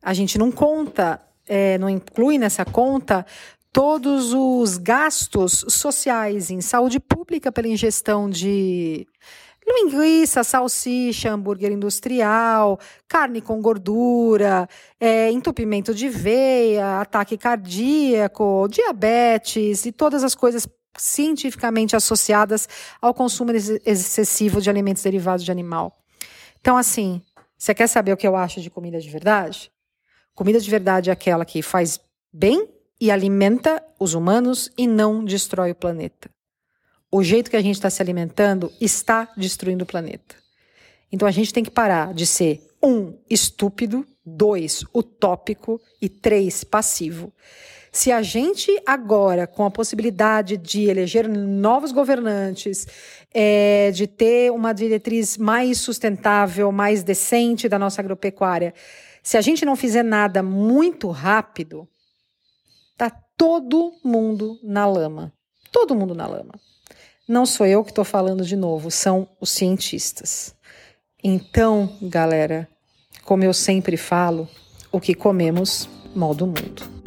A 0.00 0.14
gente 0.14 0.38
não 0.38 0.52
conta, 0.52 1.20
é, 1.46 1.76
não 1.78 1.90
inclui 1.90 2.38
nessa 2.38 2.64
conta 2.64 3.26
todos 3.72 4.33
os 4.33 4.76
gastos 4.76 5.64
sociais 5.68 6.50
em 6.50 6.61
saúde 6.61 7.00
pública 7.00 7.50
pela 7.50 7.68
ingestão 7.68 8.31
de 8.31 9.07
Linguiça, 9.70 10.42
salsicha, 10.42 11.31
hambúrguer 11.31 11.70
industrial, 11.70 12.81
carne 13.07 13.40
com 13.42 13.61
gordura, 13.61 14.68
é, 14.98 15.31
entupimento 15.31 15.94
de 15.94 16.09
veia, 16.09 17.00
ataque 17.00 17.37
cardíaco, 17.37 18.66
diabetes 18.70 19.85
e 19.85 19.92
todas 19.92 20.24
as 20.24 20.35
coisas 20.35 20.66
cientificamente 20.96 21.94
associadas 21.94 22.68
ao 23.00 23.12
consumo 23.12 23.52
excessivo 23.52 24.61
de 24.61 24.70
alimentos 24.70 25.02
derivados 25.02 25.44
de 25.44 25.52
animal. 25.52 25.96
Então, 26.61 26.76
assim, 26.76 27.22
você 27.57 27.74
quer 27.74 27.87
saber 27.87 28.12
o 28.12 28.16
que 28.16 28.26
eu 28.26 28.37
acho 28.37 28.61
de 28.61 28.70
comida 28.70 28.98
de 28.98 29.11
verdade? 29.11 29.70
Comida 30.35 30.59
de 30.59 30.70
verdade 30.70 31.11
é 31.11 31.12
aquela 31.12 31.44
que 31.44 31.62
faz 31.62 32.00
bem 32.33 32.68
e 33.00 33.11
alimenta 33.11 33.83
os 33.98 34.14
humanos 34.14 34.70
e 34.76 34.87
não 34.87 35.24
destrói 35.24 35.72
o 35.72 35.74
planeta. 35.74 36.31
O 37.11 37.23
jeito 37.23 37.51
que 37.51 37.57
a 37.57 37.62
gente 37.62 37.77
está 37.77 37.88
se 37.88 38.03
alimentando 38.03 38.71
está 38.81 39.31
destruindo 39.37 39.85
o 39.85 39.87
planeta. 39.87 40.37
Então 41.11 41.27
a 41.27 41.31
gente 41.31 41.53
tem 41.53 41.64
que 41.64 41.71
parar 41.71 42.12
de 42.12 42.27
ser 42.27 42.61
um 42.83 43.14
estúpido, 43.31 44.07
dois 44.25 44.85
utópico 44.94 45.81
e 46.01 46.09
três 46.09 46.64
passivo. 46.64 47.33
Se 47.90 48.12
a 48.12 48.21
gente 48.21 48.71
agora, 48.87 49.47
com 49.47 49.64
a 49.64 49.71
possibilidade 49.71 50.59
de 50.59 50.85
eleger 50.85 51.27
novos 51.27 51.90
governantes, 51.90 52.87
é, 53.33 53.90
de 53.90 54.07
ter 54.07 54.53
uma 54.53 54.75
diretriz 54.75 55.38
mais 55.38 55.81
sustentável, 55.81 56.71
mais 56.71 57.03
decente 57.03 57.68
da 57.68 57.79
nossa 57.79 58.03
agropecuária, 58.03 58.75
se 59.23 59.37
a 59.37 59.40
gente 59.40 59.64
não 59.64 59.77
fizer 59.77 60.03
nada 60.03 60.42
muito 60.42 61.09
rápido, 61.09 61.88
tá 62.97 63.11
todo 63.37 63.94
mundo 64.05 64.59
na 64.62 64.87
lama. 64.87 65.33
Todo 65.73 65.94
mundo 65.94 66.14
na 66.14 66.27
lama. 66.27 66.53
Não 67.29 67.45
sou 67.45 67.67
eu 67.67 67.85
que 67.85 67.91
estou 67.91 68.07
falando 68.07 68.43
de 68.43 68.57
novo, 68.57 68.91
são 68.91 69.29
os 69.38 69.51
cientistas. 69.51 70.55
Então, 71.23 71.95
galera, 72.01 72.67
como 73.23 73.45
eu 73.45 73.53
sempre 73.53 73.99
falo, 73.99 74.49
o 74.91 74.99
que 74.99 75.14
comemos 75.14 75.87
molda 76.17 76.45
o 76.45 76.47
mundo. 76.47 76.97